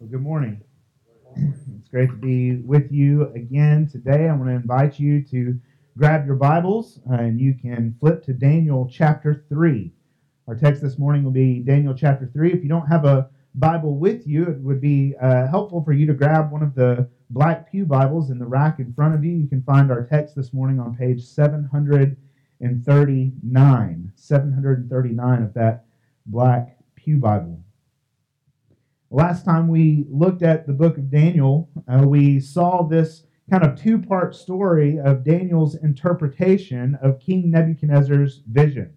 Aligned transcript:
Well, 0.00 0.10
good 0.10 0.22
morning. 0.22 0.62
It's 1.34 1.88
great 1.88 2.10
to 2.10 2.14
be 2.14 2.58
with 2.58 2.92
you 2.92 3.32
again 3.34 3.88
today. 3.90 4.28
I 4.28 4.32
want 4.32 4.48
to 4.48 4.54
invite 4.54 5.00
you 5.00 5.24
to 5.24 5.58
grab 5.96 6.24
your 6.24 6.36
Bibles 6.36 7.00
and 7.06 7.40
you 7.40 7.56
can 7.60 7.96
flip 7.98 8.22
to 8.26 8.32
Daniel 8.32 8.88
chapter 8.88 9.44
3. 9.48 9.90
Our 10.46 10.54
text 10.54 10.82
this 10.82 11.00
morning 11.00 11.24
will 11.24 11.32
be 11.32 11.58
Daniel 11.58 11.94
chapter 11.94 12.30
3. 12.32 12.52
If 12.52 12.62
you 12.62 12.68
don't 12.68 12.86
have 12.86 13.06
a 13.06 13.28
Bible 13.56 13.96
with 13.96 14.24
you, 14.24 14.44
it 14.44 14.60
would 14.60 14.80
be 14.80 15.16
uh, 15.20 15.48
helpful 15.48 15.82
for 15.82 15.92
you 15.92 16.06
to 16.06 16.14
grab 16.14 16.52
one 16.52 16.62
of 16.62 16.76
the 16.76 17.08
black 17.30 17.68
Pew 17.68 17.84
Bibles 17.84 18.30
in 18.30 18.38
the 18.38 18.46
rack 18.46 18.78
in 18.78 18.94
front 18.94 19.16
of 19.16 19.24
you. 19.24 19.32
You 19.32 19.48
can 19.48 19.64
find 19.64 19.90
our 19.90 20.06
text 20.06 20.36
this 20.36 20.52
morning 20.52 20.78
on 20.78 20.94
page 20.94 21.24
739. 21.24 24.12
739 24.14 25.42
of 25.42 25.54
that 25.54 25.86
black 26.24 26.76
Pew 26.94 27.16
Bible. 27.16 27.64
Last 29.10 29.46
time 29.46 29.68
we 29.68 30.04
looked 30.10 30.42
at 30.42 30.66
the 30.66 30.74
book 30.74 30.98
of 30.98 31.10
Daniel, 31.10 31.70
uh, 31.88 32.04
we 32.06 32.40
saw 32.40 32.82
this 32.82 33.24
kind 33.48 33.64
of 33.64 33.80
two 33.80 33.98
part 33.98 34.34
story 34.34 34.98
of 34.98 35.24
Daniel's 35.24 35.74
interpretation 35.76 36.94
of 37.00 37.18
King 37.18 37.50
Nebuchadnezzar's 37.50 38.42
vision. 38.46 38.92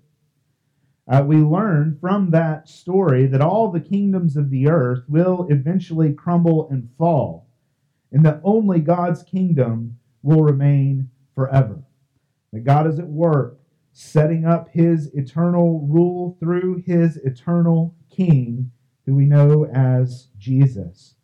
Uh, 1.07 1.23
we 1.25 1.37
learned 1.37 1.99
from 2.01 2.31
that 2.31 2.67
story 2.67 3.25
that 3.25 3.39
all 3.39 3.71
the 3.71 3.79
kingdoms 3.79 4.35
of 4.35 4.49
the 4.49 4.67
earth 4.67 5.03
will 5.07 5.47
eventually 5.49 6.11
crumble 6.11 6.69
and 6.69 6.89
fall, 6.97 7.47
and 8.11 8.25
that 8.25 8.41
only 8.43 8.81
God's 8.81 9.23
kingdom 9.23 9.97
will 10.23 10.43
remain 10.43 11.09
forever. 11.33 11.83
That 12.51 12.65
God 12.65 12.85
is 12.85 12.99
at 12.99 13.07
work 13.07 13.59
setting 13.93 14.45
up 14.45 14.69
his 14.73 15.07
eternal 15.13 15.87
rule 15.87 16.35
through 16.41 16.83
his 16.85 17.15
eternal 17.15 17.95
king 18.09 18.71
who 19.05 19.15
we 19.15 19.25
know 19.25 19.65
as 19.65 20.27
Jesus. 20.37 21.15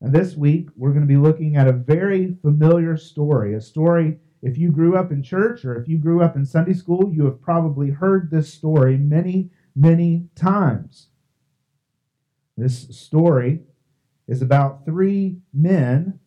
And 0.00 0.12
this 0.12 0.36
week, 0.36 0.68
we're 0.76 0.90
going 0.90 1.00
to 1.00 1.06
be 1.06 1.16
looking 1.16 1.56
at 1.56 1.68
a 1.68 1.72
very 1.72 2.36
familiar 2.42 2.96
story. 2.96 3.54
A 3.54 3.60
story, 3.60 4.18
if 4.42 4.58
you 4.58 4.70
grew 4.70 4.96
up 4.96 5.10
in 5.10 5.22
church 5.22 5.64
or 5.64 5.80
if 5.80 5.88
you 5.88 5.96
grew 5.96 6.22
up 6.22 6.36
in 6.36 6.44
Sunday 6.44 6.74
school, 6.74 7.10
you 7.12 7.24
have 7.24 7.40
probably 7.40 7.90
heard 7.90 8.30
this 8.30 8.52
story 8.52 8.98
many, 8.98 9.50
many 9.74 10.28
times. 10.34 11.08
This 12.56 12.86
story 12.96 13.60
is 14.28 14.42
about 14.42 14.84
three 14.84 15.38
men, 15.52 16.20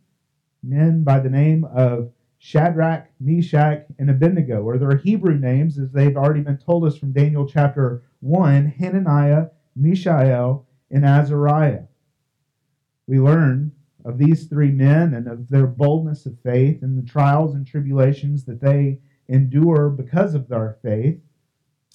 men 0.63 1.03
by 1.03 1.19
the 1.19 1.29
name 1.29 1.63
of 1.63 2.11
Shadrach, 2.39 3.09
Meshach, 3.19 3.85
and 3.97 4.09
Abednego, 4.09 4.61
or 4.61 4.77
their 4.77 4.97
Hebrew 4.97 5.37
names, 5.37 5.79
as 5.79 5.91
they've 5.91 6.17
already 6.17 6.41
been 6.41 6.57
told 6.57 6.85
us 6.85 6.97
from 6.97 7.11
Daniel 7.11 7.47
chapter 7.47 8.03
1 8.19 8.73
Hananiah, 8.79 9.47
Mishael, 9.77 10.65
and 10.89 11.05
Azariah. 11.05 11.83
We 13.07 13.19
learn 13.19 13.71
of 14.03 14.17
these 14.17 14.47
three 14.47 14.71
men 14.71 15.13
and 15.13 15.27
of 15.27 15.49
their 15.49 15.67
boldness 15.67 16.25
of 16.25 16.39
faith 16.39 16.81
and 16.81 16.97
the 16.97 17.07
trials 17.07 17.55
and 17.55 17.67
tribulations 17.67 18.45
that 18.45 18.61
they 18.61 18.99
endure 19.27 19.89
because 19.89 20.33
of 20.33 20.47
their 20.47 20.77
faith. 20.81 21.19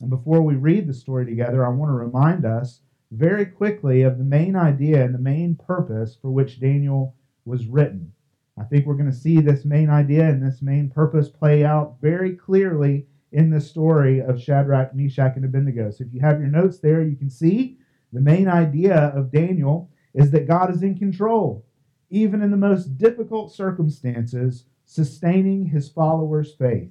And 0.00 0.10
before 0.10 0.42
we 0.42 0.54
read 0.54 0.86
the 0.86 0.94
story 0.94 1.24
together, 1.24 1.64
I 1.64 1.70
want 1.70 1.90
to 1.90 1.94
remind 1.94 2.44
us 2.44 2.82
very 3.10 3.46
quickly 3.46 4.02
of 4.02 4.18
the 4.18 4.24
main 4.24 4.56
idea 4.56 5.04
and 5.04 5.14
the 5.14 5.18
main 5.18 5.54
purpose 5.54 6.16
for 6.20 6.30
which 6.30 6.60
Daniel 6.60 7.14
was 7.44 7.66
written. 7.66 8.12
I 8.58 8.64
think 8.64 8.84
we're 8.84 8.94
going 8.94 9.10
to 9.10 9.16
see 9.16 9.40
this 9.40 9.64
main 9.64 9.88
idea 9.88 10.28
and 10.28 10.42
this 10.42 10.60
main 10.60 10.90
purpose 10.90 11.28
play 11.28 11.64
out 11.64 11.96
very 12.00 12.36
clearly 12.36 13.06
in 13.32 13.50
the 13.50 13.60
story 13.60 14.20
of 14.20 14.40
Shadrach, 14.40 14.94
Meshach, 14.94 15.36
and 15.36 15.44
Abednego. 15.44 15.90
So 15.90 16.04
if 16.04 16.12
you 16.12 16.20
have 16.20 16.40
your 16.40 16.50
notes 16.50 16.78
there, 16.78 17.02
you 17.02 17.16
can 17.16 17.30
see 17.30 17.78
the 18.12 18.20
main 18.20 18.46
idea 18.46 18.94
of 18.94 19.32
Daniel 19.32 19.90
is 20.14 20.30
that 20.30 20.46
God 20.46 20.74
is 20.74 20.82
in 20.82 20.98
control, 20.98 21.64
even 22.10 22.42
in 22.42 22.50
the 22.50 22.56
most 22.56 22.98
difficult 22.98 23.52
circumstances, 23.52 24.66
sustaining 24.84 25.66
his 25.66 25.88
followers' 25.88 26.54
faith. 26.54 26.90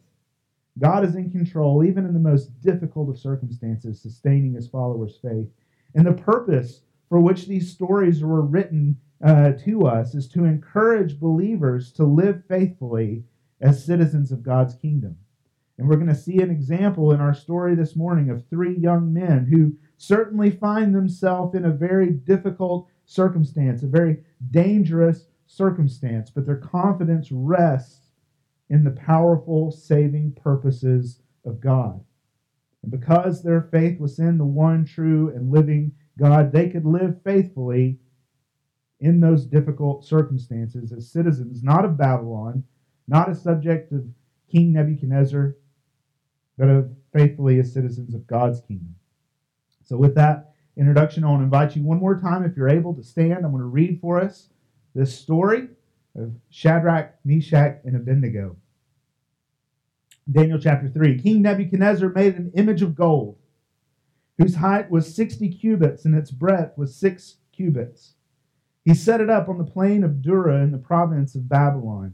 God 0.80 1.06
is 1.06 1.16
in 1.16 1.30
control, 1.30 1.84
even 1.84 2.06
in 2.06 2.14
the 2.14 2.20
most 2.20 2.60
difficult 2.62 3.10
of 3.10 3.20
circumstances, 3.20 4.02
sustaining 4.02 4.54
his 4.54 4.68
followers' 4.68 5.20
faith. 5.22 5.48
And 5.94 6.08
the 6.08 6.14
purpose 6.14 6.82
for 7.10 7.20
which 7.20 7.46
these 7.46 7.72
stories 7.72 8.24
were 8.24 8.42
written 8.42 8.98
uh, 9.24 9.52
to 9.52 9.86
us 9.86 10.16
is 10.16 10.28
to 10.30 10.46
encourage 10.46 11.20
believers 11.20 11.92
to 11.92 12.04
live 12.04 12.44
faithfully 12.48 13.24
as 13.60 13.86
citizens 13.86 14.32
of 14.32 14.42
God's 14.42 14.74
kingdom. 14.74 15.18
And 15.82 15.90
we're 15.90 15.96
going 15.96 16.10
to 16.10 16.16
see 16.16 16.38
an 16.44 16.52
example 16.52 17.12
in 17.12 17.20
our 17.20 17.34
story 17.34 17.74
this 17.74 17.96
morning 17.96 18.30
of 18.30 18.48
three 18.48 18.78
young 18.78 19.12
men 19.12 19.48
who 19.48 19.76
certainly 19.98 20.52
find 20.52 20.94
themselves 20.94 21.56
in 21.56 21.66
a 21.66 21.72
very 21.72 22.12
difficult 22.12 22.88
circumstance, 23.06 23.82
a 23.82 23.88
very 23.88 24.18
dangerous 24.52 25.26
circumstance, 25.48 26.30
but 26.30 26.46
their 26.46 26.58
confidence 26.58 27.30
rests 27.32 28.12
in 28.70 28.84
the 28.84 28.92
powerful 28.92 29.72
saving 29.72 30.34
purposes 30.34 31.24
of 31.46 31.60
God. 31.60 32.00
And 32.84 32.92
because 32.92 33.42
their 33.42 33.64
faith 33.72 34.00
was 34.00 34.20
in 34.20 34.38
the 34.38 34.46
one 34.46 34.86
true 34.86 35.34
and 35.34 35.52
living 35.52 35.94
God, 36.16 36.52
they 36.52 36.70
could 36.70 36.86
live 36.86 37.24
faithfully 37.24 37.98
in 39.00 39.20
those 39.20 39.48
difficult 39.48 40.06
circumstances 40.06 40.92
as 40.92 41.12
citizens, 41.12 41.64
not 41.64 41.86
of 41.86 41.98
Babylon, 41.98 42.66
not 43.08 43.30
as 43.30 43.42
subject 43.42 43.92
of 43.92 44.06
King 44.48 44.74
Nebuchadnezzar, 44.74 45.56
but 46.62 46.70
of 46.70 46.92
faithfully 47.12 47.60
as 47.60 47.74
citizens 47.74 48.14
of 48.14 48.28
God's 48.28 48.62
kingdom. 48.62 48.94
So, 49.84 49.98
with 49.98 50.14
that 50.14 50.54
introduction, 50.78 51.24
I 51.24 51.30
want 51.30 51.40
to 51.40 51.46
invite 51.46 51.76
you 51.76 51.82
one 51.82 51.98
more 51.98 52.20
time, 52.20 52.44
if 52.44 52.56
you're 52.56 52.70
able 52.70 52.94
to 52.94 53.04
stand. 53.04 53.44
I'm 53.44 53.50
going 53.50 53.62
to 53.62 53.66
read 53.66 53.98
for 54.00 54.22
us 54.22 54.50
this 54.94 55.18
story 55.18 55.70
of 56.16 56.36
Shadrach, 56.52 57.16
Meshach, 57.26 57.80
and 57.84 57.96
Abednego. 57.96 58.58
Daniel 60.32 60.60
chapter 60.60 60.88
3 60.88 61.20
King 61.20 61.42
Nebuchadnezzar 61.42 62.10
made 62.10 62.36
an 62.36 62.52
image 62.54 62.84
of 62.84 62.94
gold, 62.94 63.40
whose 64.38 64.54
height 64.54 64.92
was 64.92 65.16
60 65.16 65.50
cubits 65.50 66.06
and 66.06 66.14
its 66.14 66.30
breadth 66.30 66.78
was 66.78 66.96
6 66.96 67.38
cubits. 67.52 68.14
He 68.86 68.94
set 68.94 69.20
it 69.20 69.32
up 69.32 69.50
on 69.50 69.58
the 69.58 69.64
plain 69.64 70.04
of 70.04 70.22
Dura 70.22 70.62
in 70.62 70.72
the 70.72 70.78
province 70.78 71.34
of 71.34 71.50
Babylon. 71.50 72.14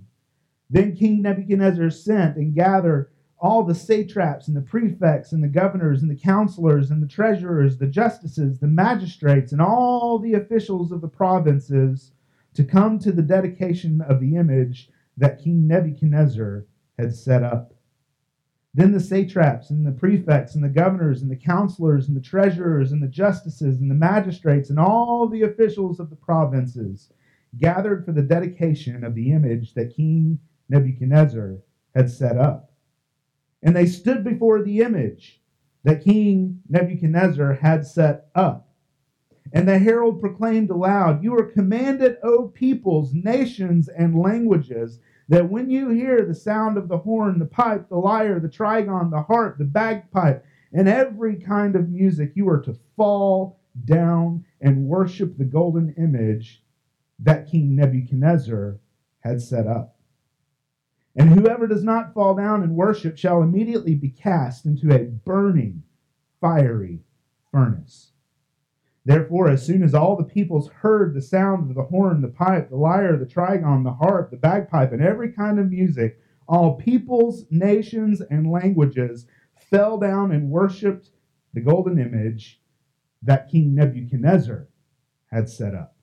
Then 0.69 0.96
King 0.96 1.22
Nebuchadnezzar 1.22 1.90
sent 1.90 2.38
and 2.38 2.56
gathered 2.56 3.12
all 3.40 3.64
the 3.64 3.75
satraps 3.75 4.48
and 4.48 4.58
the 4.58 4.62
prefects 4.62 5.31
and 5.31 5.44
the 5.44 5.48
governors 5.48 6.02
and 6.02 6.09
the 6.09 6.16
counselors 6.16 6.90
and 6.90 7.03
the 7.03 7.08
treasurers, 7.08 7.78
the 7.78 7.88
justices, 7.88 8.59
the 8.59 8.68
magistrates, 8.68 9.52
and 9.52 9.62
all 9.62 10.18
the 10.18 10.34
officials 10.34 10.92
of 10.92 11.02
the 11.02 11.08
provinces 11.08 12.12
to 12.56 12.64
come 12.64 12.97
to 12.97 13.12
the 13.12 13.22
dedication 13.22 14.02
of 14.02 14.20
the 14.20 14.36
image 14.36 14.90
that 15.18 15.44
King 15.44 15.68
Nebuchadnezzar 15.68 16.66
had 16.97 17.14
set 17.14 17.44
up. 17.44 17.74
Then 18.74 18.92
the 18.92 19.00
satraps 19.00 19.70
and 19.70 19.86
the 19.86 19.92
prefects 19.92 20.56
and 20.56 20.64
the 20.64 20.70
governors 20.70 21.22
and 21.22 21.30
the 21.31 21.36
counselors 21.36 22.08
and 22.08 22.18
the 22.18 22.22
treasurers 22.22 22.92
and 22.92 23.02
the 23.02 23.08
justices 23.08 23.80
and 23.80 23.90
the 23.90 23.96
magistrates 23.96 24.70
and 24.70 24.80
all 24.80 25.28
the 25.28 25.44
officials 25.44 26.00
of 26.00 26.09
the 26.09 26.16
provinces 26.16 27.12
gathered 27.58 28.06
for 28.06 28.12
the 28.12 28.22
dedication 28.22 29.03
of 29.03 29.16
the 29.16 29.31
image 29.31 29.74
that 29.74 29.96
King 29.96 30.40
Nebuchadnezzar 30.70 31.58
had 31.96 32.09
set 32.09 32.38
up. 32.38 32.72
And 33.67 33.75
they 33.75 33.85
stood 33.85 34.23
before 34.23 34.63
the 34.63 34.79
image 34.79 35.41
that 35.83 36.01
King 36.01 36.61
Nebuchadnezzar 36.69 37.55
had 37.55 37.85
set 37.85 38.29
up. 38.33 38.69
And 39.51 39.67
the 39.67 39.78
herald 39.78 40.22
proclaimed 40.22 40.69
aloud, 40.69 41.22
You 41.22 41.35
are 41.35 41.51
commanded, 41.51 42.16
O 42.23 42.47
peoples, 42.47 43.13
nations, 43.13 43.89
and 43.89 44.17
languages, 44.17 45.01
that 45.28 45.50
when 45.50 45.69
you 45.69 45.89
hear 45.89 46.23
the 46.23 46.33
sound 46.33 46.78
of 46.78 46.88
the 46.88 47.00
horn, 47.00 47.39
the 47.39 47.45
pipe, 47.45 47.89
the 47.89 47.97
lyre, 47.97 48.39
the 48.39 48.47
trigon, 48.47 49.11
the 49.11 49.23
harp, 49.23 49.57
the 49.57 49.66
bagpipe, 49.66 50.45
and 50.72 50.88
every 50.88 51.35
kind 51.35 51.75
of 51.75 51.89
music, 51.89 52.31
you 52.35 52.47
are 52.47 52.61
to 52.61 52.78
fall 52.95 53.59
down 53.84 54.45
and 54.61 54.88
worship 54.88 55.38
the 55.38 55.44
golden 55.44 55.94
image 55.97 56.63
that 57.20 57.52
King 57.52 57.75
Nebuchadnezzar 57.75 58.79
had 59.20 59.41
set 59.41 59.67
up. 59.67 59.97
And 61.17 61.31
whoever 61.31 61.66
does 61.66 61.84
not 61.84 62.14
fall 62.14 62.35
down 62.35 62.61
and 62.61 62.75
worship 62.75 63.17
shall 63.17 63.41
immediately 63.41 63.96
be 63.96 64.09
cast 64.09 64.67
into 64.67 64.93
a 64.93 65.05
burning, 65.05 65.81
fiery 66.40 67.02
furnace. 67.52 68.11
Therefore, 69.03 69.49
as 69.49 69.66
soon 69.66 69.81
as 69.81 69.96
all 69.96 70.16
the 70.16 70.23
peoples 70.23 70.69
heard 70.69 71.16
the 71.16 71.22
sound 71.22 71.69
of 71.69 71.75
the 71.75 71.84
horn, 71.84 72.22
the 72.22 72.28
pipe, 72.28 72.69
the 72.69 72.75
lyre, 72.75 73.17
the 73.17 73.25
trigon, 73.25 73.84
the 73.84 73.93
harp, 73.93 74.29
the 74.29 74.37
bagpipe, 74.37 74.91
and 74.91 75.02
every 75.02 75.31
kind 75.31 75.59
of 75.59 75.72
music, 75.72 76.19
all 76.47 76.75
peoples, 76.75 77.46
nations, 77.49 78.22
and 78.22 78.52
languages 78.52 79.25
fell 79.55 79.97
down 79.97 80.31
and 80.31 80.52
worshipped 80.52 81.09
the 81.53 81.61
golden 81.61 81.97
image 81.97 82.61
that 83.23 83.49
King 83.49 83.73
Nebuchadnezzar 83.73 84.67
had 85.31 85.49
set 85.49 85.73
up. 85.73 85.97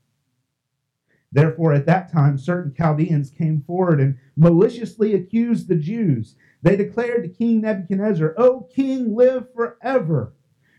Therefore, 1.35 1.73
at 1.73 1.85
that 1.87 2.13
time, 2.13 2.39
certain 2.39 2.73
Chaldeans 2.73 3.29
came 3.29 3.61
forward 3.67 4.01
and 4.01 4.17
maliciously 4.37 5.15
accused 5.15 5.67
the 5.67 5.75
Jews. 5.75 6.37
They 6.63 6.77
declared 6.77 7.25
to 7.25 7.29
King 7.29 7.61
Nebuchadnezzar, 7.61 8.35
O 8.39 8.69
king, 8.73 9.17
live 9.17 9.53
forever. 9.53 10.33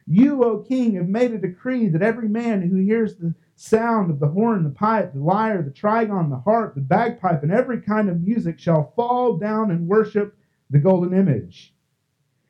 You, 0.08 0.46
O 0.46 0.60
king, 0.60 0.96
have 0.96 1.10
made 1.10 1.34
a 1.34 1.38
decree 1.38 1.90
that 1.90 2.02
every 2.02 2.30
man 2.30 2.62
who 2.62 2.78
hears 2.78 3.18
the 3.18 3.36
sound 3.56 4.10
of 4.10 4.22
the 4.22 4.30
horn, 4.30 4.64
the 4.64 4.70
pipe, 4.70 5.12
the 5.12 5.20
lyre, 5.20 5.62
the 5.62 5.72
trigon, 5.72 6.30
the 6.30 6.40
harp, 6.40 6.76
the 6.76 6.82
bagpipe, 6.82 7.44
and 7.44 7.52
every 7.52 7.82
kind 7.82 8.08
of 8.08 8.22
music 8.22 8.58
shall 8.58 8.94
fall 8.96 9.38
down 9.38 9.72
and 9.72 9.90
worship 9.90 10.38
the 10.70 10.80
golden 10.80 11.14
image. 11.14 11.76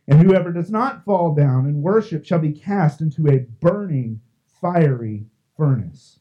And 0.08 0.22
whoever 0.22 0.52
does 0.52 0.70
not 0.70 1.04
fall 1.06 1.34
down 1.34 1.66
and 1.66 1.82
worship 1.82 2.24
shall 2.24 2.40
be 2.40 2.52
cast 2.52 3.02
into 3.02 3.28
a 3.28 3.48
burning, 3.60 4.22
fiery 4.62 5.26
furnace. 5.58 6.20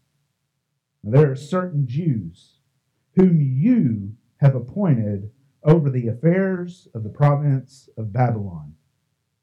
There 1.06 1.30
are 1.30 1.36
certain 1.36 1.86
Jews 1.86 2.60
whom 3.14 3.38
you 3.38 4.16
have 4.38 4.54
appointed 4.54 5.30
over 5.62 5.90
the 5.90 6.08
affairs 6.08 6.88
of 6.94 7.02
the 7.02 7.10
province 7.10 7.90
of 7.98 8.12
Babylon 8.12 8.74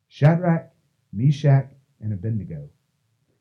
Shadrach, 0.07 0.71
Meshach, 1.13 1.71
and 1.99 2.13
Abednego. 2.13 2.67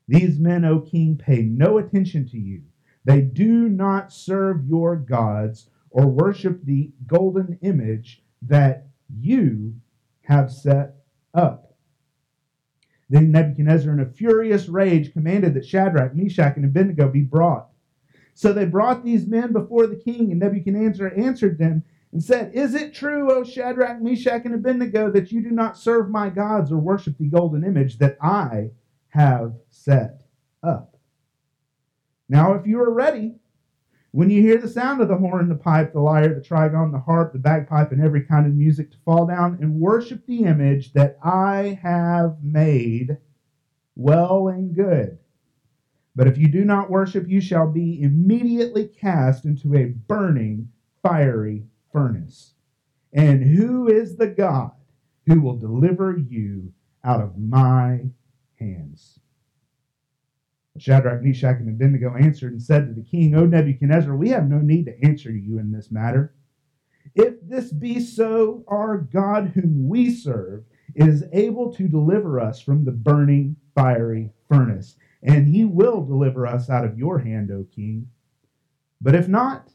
These 0.07 0.39
men, 0.39 0.63
O 0.65 0.81
king, 0.81 1.17
pay 1.17 1.41
no 1.41 1.79
attention 1.79 2.27
to 2.27 2.37
you. 2.37 2.61
They 3.03 3.21
do 3.21 3.67
not 3.67 4.13
serve 4.13 4.67
your 4.67 4.95
gods 4.95 5.67
or 5.89 6.05
worship 6.05 6.63
the 6.63 6.91
golden 7.07 7.57
image 7.63 8.23
that 8.43 8.87
you 9.09 9.73
have 10.21 10.51
set 10.51 10.95
up. 11.33 11.73
Then 13.09 13.31
Nebuchadnezzar, 13.31 13.91
in 13.91 13.99
a 13.99 14.05
furious 14.05 14.69
rage, 14.69 15.11
commanded 15.11 15.55
that 15.55 15.65
Shadrach, 15.65 16.15
Meshach, 16.15 16.55
and 16.55 16.65
Abednego 16.65 17.09
be 17.09 17.23
brought. 17.23 17.70
So 18.33 18.53
they 18.53 18.65
brought 18.65 19.03
these 19.03 19.27
men 19.27 19.51
before 19.51 19.87
the 19.87 19.95
king, 19.95 20.31
and 20.31 20.39
Nebuchadnezzar 20.39 21.13
answered 21.15 21.57
them 21.57 21.83
and 22.11 22.23
said, 22.23 22.53
Is 22.53 22.75
it 22.75 22.93
true, 22.93 23.31
O 23.31 23.43
Shadrach, 23.43 24.01
Meshach, 24.01 24.45
and 24.45 24.55
Abednego, 24.55 25.11
that 25.11 25.31
you 25.31 25.41
do 25.41 25.51
not 25.51 25.77
serve 25.77 26.09
my 26.09 26.29
gods 26.29 26.71
or 26.71 26.77
worship 26.77 27.17
the 27.17 27.27
golden 27.27 27.63
image 27.63 27.97
that 27.99 28.17
I 28.21 28.71
have 29.09 29.53
set 29.69 30.21
up? 30.63 30.97
Now, 32.29 32.53
if 32.53 32.65
you 32.65 32.79
are 32.79 32.93
ready, 32.93 33.35
when 34.11 34.29
you 34.29 34.41
hear 34.41 34.57
the 34.57 34.67
sound 34.67 35.01
of 35.01 35.07
the 35.07 35.17
horn, 35.17 35.47
the 35.47 35.55
pipe, 35.55 35.93
the 35.93 36.01
lyre, 36.01 36.33
the 36.33 36.41
trigon, 36.41 36.91
the 36.91 36.99
harp, 36.99 37.31
the 37.31 37.39
bagpipe, 37.39 37.91
and 37.91 38.01
every 38.01 38.23
kind 38.23 38.45
of 38.45 38.53
music, 38.53 38.91
to 38.91 38.97
fall 39.05 39.25
down 39.25 39.57
and 39.61 39.79
worship 39.79 40.25
the 40.25 40.43
image 40.43 40.93
that 40.93 41.17
I 41.23 41.79
have 41.81 42.43
made, 42.43 43.17
well 43.95 44.49
and 44.49 44.75
good. 44.75 45.17
But 46.21 46.27
if 46.27 46.37
you 46.37 46.49
do 46.49 46.63
not 46.63 46.91
worship, 46.91 47.27
you 47.27 47.41
shall 47.41 47.65
be 47.65 48.03
immediately 48.03 48.85
cast 48.85 49.43
into 49.43 49.75
a 49.75 49.85
burning, 49.85 50.69
fiery 51.01 51.63
furnace. 51.91 52.53
And 53.11 53.41
who 53.43 53.87
is 53.87 54.17
the 54.17 54.27
God 54.27 54.69
who 55.25 55.41
will 55.41 55.57
deliver 55.57 56.15
you 56.15 56.73
out 57.03 57.21
of 57.21 57.39
my 57.39 58.01
hands? 58.59 59.19
Shadrach, 60.77 61.23
Meshach, 61.23 61.57
and 61.57 61.69
Abednego 61.69 62.15
answered 62.15 62.51
and 62.51 62.61
said 62.61 62.85
to 62.85 62.93
the 62.93 63.01
king, 63.01 63.33
O 63.33 63.47
Nebuchadnezzar, 63.47 64.15
we 64.15 64.29
have 64.29 64.47
no 64.47 64.59
need 64.59 64.85
to 64.85 65.03
answer 65.03 65.31
you 65.31 65.57
in 65.57 65.71
this 65.71 65.89
matter. 65.89 66.35
If 67.15 67.41
this 67.41 67.71
be 67.71 67.99
so, 67.99 68.63
our 68.67 68.99
God 68.99 69.53
whom 69.55 69.89
we 69.89 70.13
serve 70.13 70.65
is 70.93 71.23
able 71.33 71.73
to 71.73 71.87
deliver 71.87 72.39
us 72.39 72.61
from 72.61 72.85
the 72.85 72.91
burning 72.91 73.55
fiery 73.73 74.29
furnace, 74.47 74.97
and 75.23 75.47
he 75.47 75.65
will 75.65 76.05
deliver 76.05 76.47
us 76.47 76.69
out 76.69 76.85
of 76.85 76.97
your 76.97 77.19
hand, 77.19 77.51
O 77.51 77.65
king. 77.75 78.09
But 78.99 79.15
if 79.15 79.27
not, 79.27 79.71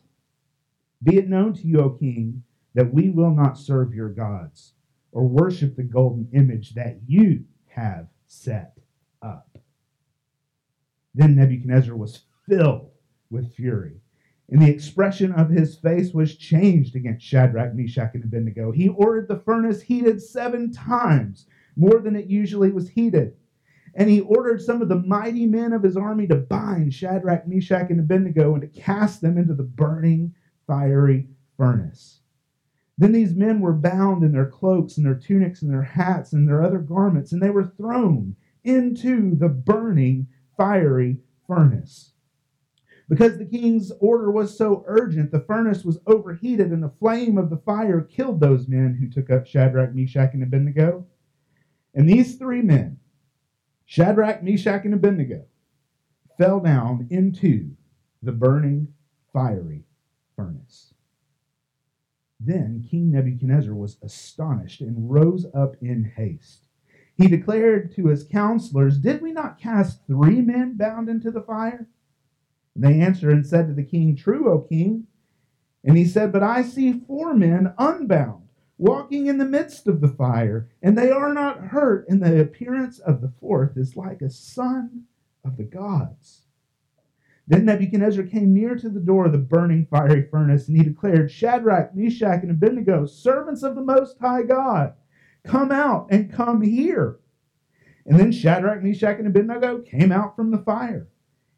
be 1.03 1.19
it 1.19 1.29
known 1.29 1.55
to 1.55 1.67
you, 1.67 1.81
O 1.81 1.91
king, 1.91 2.43
that 2.75 2.93
we 2.93 3.11
will 3.11 3.35
not 3.35 3.59
serve 3.59 3.95
your 3.95 4.09
gods 4.09 4.75
or 5.13 5.27
worship 5.27 5.77
the 5.77 5.83
golden 5.83 6.29
image 6.33 6.75
that 6.75 6.99
you 7.07 7.45
have 7.69 8.09
set 8.27 8.79
up. 9.23 9.59
Then 11.15 11.37
Nebuchadnezzar 11.37 11.97
was 11.97 12.25
filled 12.49 12.91
with 13.31 13.55
fury, 13.55 14.01
and 14.51 14.61
the 14.61 14.71
expression 14.71 15.33
of 15.33 15.49
his 15.49 15.77
face 15.77 16.13
was 16.13 16.37
changed 16.37 16.95
against 16.95 17.25
Shadrach, 17.25 17.75
Meshach, 17.75 18.15
and 18.15 18.25
Abednego. 18.25 18.71
He 18.71 18.89
ordered 18.89 19.29
the 19.29 19.41
furnace 19.41 19.81
heated 19.83 20.23
seven 20.23 20.71
times 20.73 21.47
more 21.77 22.01
than 22.01 22.15
it 22.17 22.27
usually 22.27 22.71
was 22.71 22.89
heated. 22.89 23.35
And 23.97 24.11
he 24.11 24.21
ordered 24.21 24.61
some 24.61 24.83
of 24.83 24.91
the 24.91 25.03
mighty 25.03 25.47
men 25.47 25.73
of 25.73 25.83
his 25.83 25.97
army 25.97 26.27
to 26.27 26.37
bind 26.37 26.93
Shadrach, 26.93 27.49
Meshach, 27.49 27.91
and 27.91 27.99
Abednego 27.99 28.53
and 28.53 28.61
to 28.61 28.69
cast 28.81 29.23
them 29.23 29.39
into 29.39 29.55
the 29.55 29.63
burning, 29.63 30.35
fiery 30.67 31.29
furnace. 31.57 32.21
Then 32.99 33.13
these 33.13 33.35
men 33.35 33.61
were 33.61 33.73
bound 33.73 34.23
in 34.23 34.33
their 34.33 34.51
cloaks 34.51 34.99
and 34.99 35.07
their 35.07 35.15
tunics 35.15 35.63
and 35.63 35.71
their 35.71 35.83
hats 35.83 36.35
and 36.35 36.47
their 36.47 36.63
other 36.63 36.79
garments, 36.79 37.33
and 37.33 37.43
they 37.43 37.51
were 37.51 37.65
thrown 37.65 38.37
into 38.65 39.35
the 39.35 39.49
burning, 39.49 40.27
fiery 40.59 41.19
furnace. 41.47 42.13
Because 43.09 43.39
the 43.39 43.47
king's 43.47 43.93
order 44.01 44.31
was 44.31 44.57
so 44.57 44.83
urgent, 44.87 45.31
the 45.31 45.41
furnace 45.41 45.85
was 45.85 46.01
overheated, 46.07 46.71
and 46.71 46.83
the 46.83 46.93
flame 46.99 47.39
of 47.39 47.49
the 47.49 47.59
fire 47.59 48.01
killed 48.03 48.41
those 48.41 48.69
men 48.69 48.95
who 48.95 49.09
took 49.09 49.31
up 49.31 49.47
Shadrach, 49.47 49.95
Meshach, 49.95 50.35
and 50.35 50.43
Abednego. 50.43 51.07
And 51.95 52.09
these 52.09 52.37
three 52.37 52.63
men, 52.63 52.99
Shadrach, 53.87 54.43
Meshach, 54.43 54.85
and 54.85 54.93
Abednego, 54.93 55.47
fell 56.37 56.61
down 56.61 57.07
into 57.09 57.71
the 58.23 58.33
burning, 58.33 58.93
fiery 59.33 59.85
furnace. 60.35 60.93
Then 62.39 62.85
King 62.91 63.13
Nebuchadnezzar 63.13 63.73
was 63.73 63.97
astonished 64.03 64.83
and 64.83 65.11
rose 65.11 65.47
up 65.55 65.77
in 65.81 66.05
haste 66.17 66.67
he 67.17 67.29
declared 67.29 67.95
to 67.97 68.09
his 68.09 68.25
counselors, 68.25 68.99
Did 68.99 69.23
we 69.23 69.33
not 69.33 69.59
cast 69.59 70.07
three 70.07 70.43
men 70.43 70.77
bound 70.77 71.09
into 71.09 71.31
the 71.31 71.41
fire? 71.41 71.89
And 72.75 72.85
they 72.85 73.01
answered 73.01 73.33
and 73.33 73.47
said 73.47 73.69
to 73.69 73.73
the 73.73 73.83
king, 73.83 74.15
True, 74.15 74.53
O 74.53 74.61
king. 74.61 75.07
And 75.83 75.97
he 75.97 76.05
said, 76.05 76.31
But 76.31 76.43
I 76.43 76.63
see 76.63 77.01
four 77.07 77.33
men 77.33 77.73
unbound, 77.79 78.46
walking 78.79 79.27
in 79.27 79.39
the 79.39 79.45
midst 79.45 79.87
of 79.87 80.01
the 80.01 80.09
fire, 80.09 80.69
and 80.83 80.97
they 80.97 81.11
are 81.11 81.33
not 81.33 81.69
hurt, 81.69 82.09
and 82.09 82.23
the 82.23 82.41
appearance 82.41 82.99
of 82.99 83.21
the 83.21 83.33
fourth 83.41 83.77
is 83.77 83.97
like 83.97 84.23
a 84.23 84.31
son 84.31 85.05
of 85.45 85.57
the 85.57 85.65
gods. 85.65 86.43
Then 87.49 87.65
Nebuchadnezzar 87.65 88.25
came 88.25 88.53
near 88.53 88.75
to 88.75 88.89
the 88.89 89.01
door 89.01 89.27
of 89.27 89.33
the 89.33 89.39
burning 89.39 89.87
fiery 89.87 90.29
furnace, 90.31 90.69
and 90.69 90.77
he 90.77 90.83
declared, 90.83 91.31
Shadrach, 91.31 91.95
Meshach, 91.95 92.43
and 92.43 92.51
Abednego, 92.51 93.07
servants 93.07 93.63
of 93.63 93.77
the 93.77 93.85
Most 93.85 94.19
High 94.19 94.43
God 94.43 94.95
Come 95.47 95.71
out 95.71 96.09
and 96.11 96.33
come 96.33 96.61
here. 96.63 97.21
And 98.05 98.19
then 98.19 98.33
Shadrach, 98.33 98.83
Meshach, 98.83 99.19
and 99.19 99.29
Abednego 99.29 99.81
came 99.81 100.11
out 100.11 100.35
from 100.35 100.51
the 100.51 100.59
fire. 100.59 101.09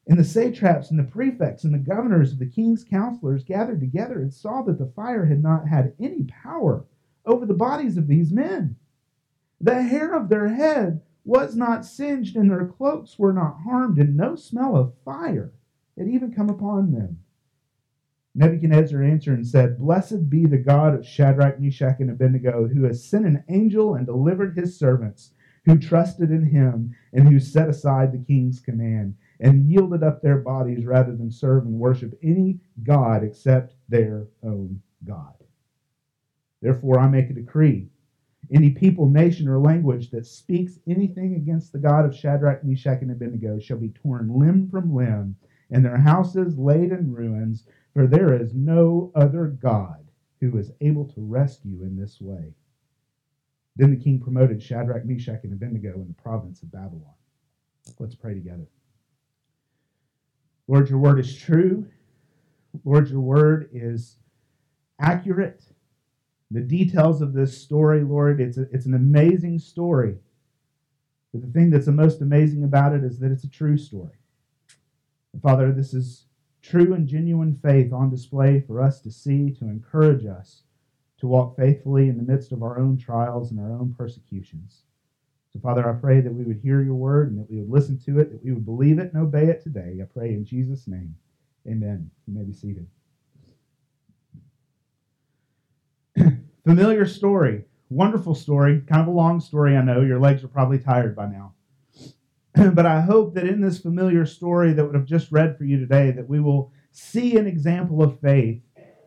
And 0.06 0.18
the 0.18 0.24
satraps 0.24 0.90
and 0.90 0.98
the 0.98 1.04
prefects 1.04 1.64
and 1.64 1.74
the 1.74 1.78
governors 1.78 2.32
of 2.32 2.38
the 2.38 2.46
king's 2.46 2.84
counselors 2.84 3.44
gathered 3.44 3.80
together 3.80 4.20
and 4.20 4.32
saw 4.32 4.62
that 4.62 4.78
the 4.78 4.92
fire 4.94 5.26
had 5.26 5.42
not 5.42 5.68
had 5.68 5.94
any 5.98 6.24
power 6.24 6.84
over 7.28 7.46
the 7.46 7.54
bodies 7.54 7.96
of 7.96 8.08
these 8.08 8.32
men. 8.32 8.76
The 9.60 9.82
hair 9.82 10.14
of 10.14 10.28
their 10.28 10.48
head 10.48 11.02
was 11.24 11.54
not 11.54 11.84
singed, 11.84 12.36
and 12.36 12.50
their 12.50 12.66
cloaks 12.66 13.18
were 13.18 13.32
not 13.32 13.60
harmed, 13.64 13.98
and 13.98 14.16
no 14.16 14.34
smell 14.34 14.76
of 14.76 14.94
fire 15.04 15.52
had 15.96 16.08
even 16.08 16.32
come 16.32 16.48
upon 16.48 16.92
them. 16.92 17.18
Nebuchadnezzar 18.34 19.02
answered 19.02 19.34
and 19.34 19.46
said, 19.46 19.78
Blessed 19.78 20.30
be 20.30 20.46
the 20.46 20.58
God 20.58 20.94
of 20.94 21.04
Shadrach, 21.04 21.60
Meshach, 21.60 22.00
and 22.00 22.10
Abednego, 22.10 22.68
who 22.68 22.84
has 22.84 23.04
sent 23.04 23.26
an 23.26 23.44
angel 23.48 23.94
and 23.94 24.06
delivered 24.06 24.56
his 24.56 24.78
servants, 24.78 25.32
who 25.64 25.76
trusted 25.76 26.30
in 26.30 26.44
him, 26.44 26.94
and 27.12 27.28
who 27.28 27.40
set 27.40 27.68
aside 27.68 28.12
the 28.12 28.24
king's 28.24 28.60
command, 28.60 29.16
and 29.40 29.68
yielded 29.68 30.02
up 30.02 30.22
their 30.22 30.38
bodies 30.38 30.86
rather 30.86 31.14
than 31.16 31.30
serve 31.30 31.66
and 31.66 31.74
worship 31.74 32.16
any 32.22 32.60
God 32.84 33.24
except 33.24 33.74
their 33.88 34.28
own 34.42 34.80
God. 35.04 35.34
Therefore, 36.60 36.98
I 36.98 37.08
make 37.08 37.30
a 37.30 37.34
decree 37.34 37.88
any 38.50 38.70
people, 38.70 39.10
nation, 39.10 39.46
or 39.46 39.58
language 39.58 40.10
that 40.10 40.24
speaks 40.24 40.78
anything 40.88 41.34
against 41.34 41.72
the 41.72 41.78
God 41.78 42.06
of 42.06 42.14
Shadrach, 42.14 42.64
Meshach, 42.64 43.02
and 43.02 43.10
Abednego 43.10 43.58
shall 43.58 43.76
be 43.76 43.90
torn 43.90 44.38
limb 44.38 44.70
from 44.70 44.94
limb, 44.94 45.36
and 45.70 45.84
their 45.84 45.98
houses 45.98 46.56
laid 46.56 46.90
in 46.90 47.12
ruins 47.12 47.66
for 47.98 48.06
there 48.06 48.32
is 48.32 48.54
no 48.54 49.10
other 49.16 49.48
God 49.48 50.06
who 50.40 50.56
is 50.56 50.70
able 50.80 51.06
to 51.06 51.20
rescue 51.20 51.82
in 51.82 51.96
this 51.96 52.20
way. 52.20 52.54
Then 53.74 53.90
the 53.90 54.02
king 54.02 54.20
promoted 54.20 54.62
Shadrach, 54.62 55.04
Meshach, 55.04 55.42
and 55.42 55.52
Abednego 55.52 55.94
in 55.94 56.06
the 56.06 56.22
province 56.22 56.62
of 56.62 56.70
Babylon. 56.70 57.14
Let's 57.98 58.14
pray 58.14 58.34
together. 58.34 58.68
Lord, 60.68 60.88
your 60.88 61.00
word 61.00 61.18
is 61.18 61.34
true. 61.34 61.86
Lord, 62.84 63.08
your 63.08 63.20
word 63.20 63.70
is 63.72 64.16
accurate. 65.00 65.64
The 66.50 66.60
details 66.60 67.20
of 67.20 67.34
this 67.34 67.60
story, 67.60 68.02
Lord, 68.02 68.40
it's, 68.40 68.56
a, 68.56 68.62
it's 68.72 68.86
an 68.86 68.94
amazing 68.94 69.58
story. 69.58 70.16
But 71.32 71.42
the 71.42 71.52
thing 71.52 71.70
that's 71.70 71.86
the 71.86 71.92
most 71.92 72.22
amazing 72.22 72.64
about 72.64 72.94
it 72.94 73.04
is 73.04 73.18
that 73.18 73.30
it's 73.30 73.44
a 73.44 73.50
true 73.50 73.76
story. 73.76 74.16
Father, 75.42 75.72
this 75.72 75.92
is 75.92 76.24
true 76.62 76.94
and 76.94 77.06
genuine 77.06 77.58
faith 77.62 77.92
on 77.92 78.10
display 78.10 78.60
for 78.66 78.82
us 78.82 79.00
to 79.02 79.10
see, 79.10 79.50
to 79.52 79.66
encourage 79.66 80.24
us 80.24 80.62
to 81.18 81.26
walk 81.26 81.56
faithfully 81.56 82.08
in 82.08 82.16
the 82.16 82.32
midst 82.32 82.52
of 82.52 82.62
our 82.62 82.78
own 82.78 82.96
trials 82.96 83.50
and 83.50 83.60
our 83.60 83.72
own 83.72 83.94
persecutions. 83.96 84.82
So, 85.52 85.58
Father, 85.60 85.88
I 85.88 85.94
pray 85.94 86.20
that 86.20 86.32
we 86.32 86.44
would 86.44 86.60
hear 86.60 86.82
your 86.82 86.94
word 86.94 87.30
and 87.30 87.40
that 87.40 87.50
we 87.50 87.58
would 87.58 87.70
listen 87.70 87.98
to 88.00 88.20
it, 88.20 88.30
that 88.30 88.44
we 88.44 88.52
would 88.52 88.64
believe 88.64 88.98
it 88.98 89.12
and 89.12 89.22
obey 89.22 89.46
it 89.46 89.62
today. 89.62 89.98
I 90.00 90.04
pray 90.04 90.28
in 90.28 90.44
Jesus' 90.44 90.86
name. 90.86 91.14
Amen. 91.66 92.10
You 92.26 92.34
may 92.34 92.44
be 92.44 92.52
seated. 92.52 92.86
Familiar 96.68 97.06
story, 97.06 97.64
wonderful 97.88 98.34
story, 98.34 98.82
kind 98.86 99.00
of 99.00 99.08
a 99.08 99.10
long 99.10 99.40
story, 99.40 99.74
I 99.74 99.80
know. 99.80 100.02
Your 100.02 100.18
legs 100.18 100.44
are 100.44 100.48
probably 100.48 100.78
tired 100.78 101.16
by 101.16 101.26
now. 101.26 101.54
but 102.74 102.84
I 102.84 103.00
hope 103.00 103.32
that 103.36 103.46
in 103.46 103.62
this 103.62 103.78
familiar 103.78 104.26
story 104.26 104.74
that 104.74 104.92
have 104.92 105.06
just 105.06 105.32
read 105.32 105.56
for 105.56 105.64
you 105.64 105.78
today, 105.78 106.10
that 106.10 106.28
we 106.28 106.40
will 106.40 106.70
see 106.92 107.38
an 107.38 107.46
example 107.46 108.02
of 108.02 108.20
faith 108.20 108.60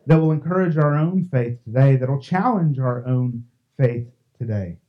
that 0.08 0.20
will 0.20 0.32
encourage 0.32 0.76
our 0.76 0.96
own 0.96 1.26
faith 1.26 1.64
today, 1.64 1.98
that 1.98 2.10
will 2.10 2.20
challenge 2.20 2.80
our 2.80 3.06
own 3.06 3.46
faith 3.78 4.08
today. 4.40 4.80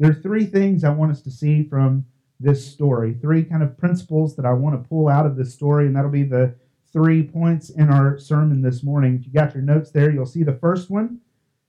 There 0.00 0.10
are 0.10 0.14
three 0.14 0.46
things 0.46 0.82
I 0.82 0.90
want 0.90 1.12
us 1.12 1.22
to 1.22 1.30
see 1.30 1.68
from 1.68 2.04
this 2.40 2.66
story, 2.66 3.14
three 3.14 3.44
kind 3.44 3.62
of 3.62 3.78
principles 3.78 4.34
that 4.34 4.44
I 4.44 4.54
want 4.54 4.74
to 4.74 4.88
pull 4.88 5.08
out 5.08 5.24
of 5.24 5.36
this 5.36 5.54
story, 5.54 5.86
and 5.86 5.94
that'll 5.94 6.10
be 6.10 6.24
the 6.24 6.56
three 6.92 7.22
points 7.22 7.70
in 7.70 7.90
our 7.90 8.18
sermon 8.18 8.60
this 8.60 8.82
morning. 8.82 9.14
If 9.20 9.26
you 9.28 9.32
got 9.32 9.54
your 9.54 9.62
notes 9.62 9.92
there, 9.92 10.10
you'll 10.10 10.26
see 10.26 10.42
the 10.42 10.58
first 10.58 10.90
one. 10.90 11.20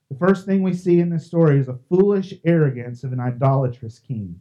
The 0.10 0.18
first 0.18 0.46
thing 0.46 0.64
we 0.64 0.74
see 0.74 1.02
in 1.02 1.10
this 1.10 1.26
story 1.26 1.60
is 1.60 1.68
a 1.68 1.80
foolish 1.90 2.34
arrogance 2.46 3.04
of 3.04 3.12
an 3.12 3.20
idolatrous 3.20 4.00
king. 4.00 4.40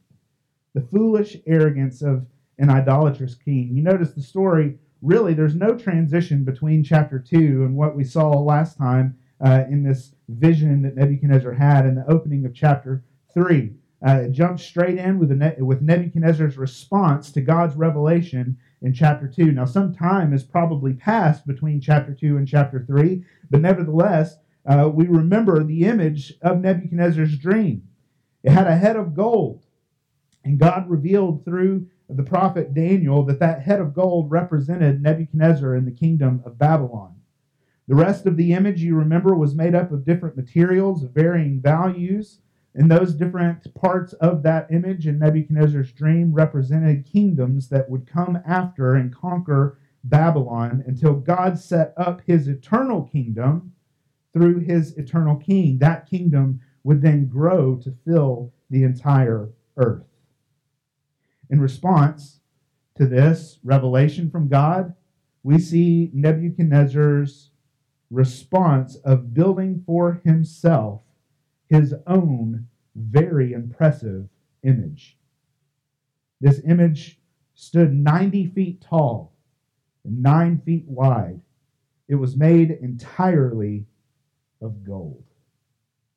The 0.74 0.80
foolish 0.80 1.38
arrogance 1.44 2.02
of 2.02 2.24
an 2.58 2.70
idolatrous 2.70 3.34
king. 3.34 3.70
You 3.74 3.82
notice 3.82 4.12
the 4.12 4.22
story, 4.22 4.78
really, 5.02 5.34
there's 5.34 5.56
no 5.56 5.76
transition 5.76 6.44
between 6.44 6.84
chapter 6.84 7.18
2 7.18 7.64
and 7.64 7.74
what 7.74 7.96
we 7.96 8.04
saw 8.04 8.30
last 8.30 8.78
time 8.78 9.18
uh, 9.44 9.64
in 9.68 9.82
this 9.82 10.14
vision 10.28 10.82
that 10.82 10.94
Nebuchadnezzar 10.94 11.52
had 11.52 11.84
in 11.84 11.96
the 11.96 12.08
opening 12.08 12.46
of 12.46 12.54
chapter 12.54 13.02
3. 13.34 13.72
Uh, 14.06 14.20
it 14.22 14.32
jumps 14.32 14.62
straight 14.62 14.98
in 14.98 15.18
with, 15.18 15.32
ne- 15.32 15.56
with 15.58 15.82
Nebuchadnezzar's 15.82 16.56
response 16.56 17.32
to 17.32 17.40
God's 17.40 17.74
revelation 17.74 18.56
in 18.82 18.92
chapter 18.92 19.26
2. 19.26 19.50
Now, 19.50 19.64
some 19.64 19.92
time 19.92 20.30
has 20.30 20.44
probably 20.44 20.92
passed 20.92 21.44
between 21.44 21.80
chapter 21.80 22.14
2 22.14 22.36
and 22.36 22.46
chapter 22.46 22.84
3, 22.86 23.24
but 23.50 23.60
nevertheless, 23.60 24.36
uh, 24.66 24.90
we 24.92 25.06
remember 25.06 25.62
the 25.62 25.84
image 25.84 26.34
of 26.42 26.60
Nebuchadnezzar's 26.60 27.38
dream. 27.38 27.88
It 28.42 28.50
had 28.50 28.66
a 28.66 28.76
head 28.76 28.96
of 28.96 29.14
gold, 29.14 29.64
and 30.44 30.58
God 30.58 30.90
revealed 30.90 31.44
through 31.44 31.86
the 32.08 32.22
prophet 32.22 32.74
Daniel 32.74 33.24
that 33.24 33.40
that 33.40 33.62
head 33.62 33.80
of 33.80 33.94
gold 33.94 34.30
represented 34.30 35.02
Nebuchadnezzar 35.02 35.74
in 35.74 35.84
the 35.84 35.90
kingdom 35.90 36.42
of 36.44 36.58
Babylon. 36.58 37.16
The 37.88 37.94
rest 37.94 38.26
of 38.26 38.36
the 38.36 38.52
image, 38.52 38.82
you 38.82 38.96
remember, 38.96 39.34
was 39.34 39.54
made 39.54 39.74
up 39.74 39.92
of 39.92 40.04
different 40.04 40.36
materials 40.36 41.02
of 41.04 41.12
varying 41.12 41.60
values. 41.60 42.40
And 42.74 42.90
those 42.90 43.14
different 43.14 43.72
parts 43.74 44.12
of 44.14 44.42
that 44.42 44.70
image 44.70 45.06
in 45.06 45.18
Nebuchadnezzar's 45.18 45.92
dream 45.92 46.32
represented 46.32 47.06
kingdoms 47.06 47.68
that 47.70 47.88
would 47.88 48.06
come 48.06 48.38
after 48.44 48.94
and 48.94 49.14
conquer 49.14 49.78
Babylon 50.04 50.84
until 50.86 51.14
God 51.14 51.58
set 51.58 51.94
up 51.96 52.20
his 52.26 52.48
eternal 52.48 53.04
kingdom 53.04 53.72
through 54.36 54.58
his 54.58 54.92
eternal 54.98 55.34
king. 55.36 55.78
That 55.78 56.10
kingdom 56.10 56.60
would 56.84 57.00
then 57.00 57.26
grow 57.26 57.76
to 57.76 57.96
fill 58.04 58.52
the 58.68 58.82
entire 58.82 59.48
earth. 59.78 60.04
In 61.48 61.58
response 61.58 62.40
to 62.96 63.06
this 63.06 63.58
revelation 63.64 64.30
from 64.30 64.48
God, 64.48 64.92
we 65.42 65.58
see 65.58 66.10
Nebuchadnezzar's 66.12 67.50
response 68.10 68.96
of 68.96 69.32
building 69.32 69.82
for 69.86 70.20
himself 70.22 71.00
his 71.70 71.94
own 72.06 72.66
very 72.94 73.54
impressive 73.54 74.28
image. 74.62 75.16
This 76.42 76.60
image 76.68 77.18
stood 77.54 77.94
90 77.94 78.48
feet 78.48 78.82
tall 78.82 79.32
and 80.04 80.22
9 80.22 80.60
feet 80.66 80.84
wide. 80.86 81.40
It 82.06 82.16
was 82.16 82.36
made 82.36 82.70
entirely 82.70 83.86
of 84.60 84.84
gold, 84.84 85.24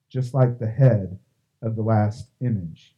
just 0.10 0.34
like 0.34 0.58
the 0.58 0.70
head 0.70 1.18
of 1.62 1.76
the 1.76 1.82
last 1.82 2.30
image. 2.42 2.96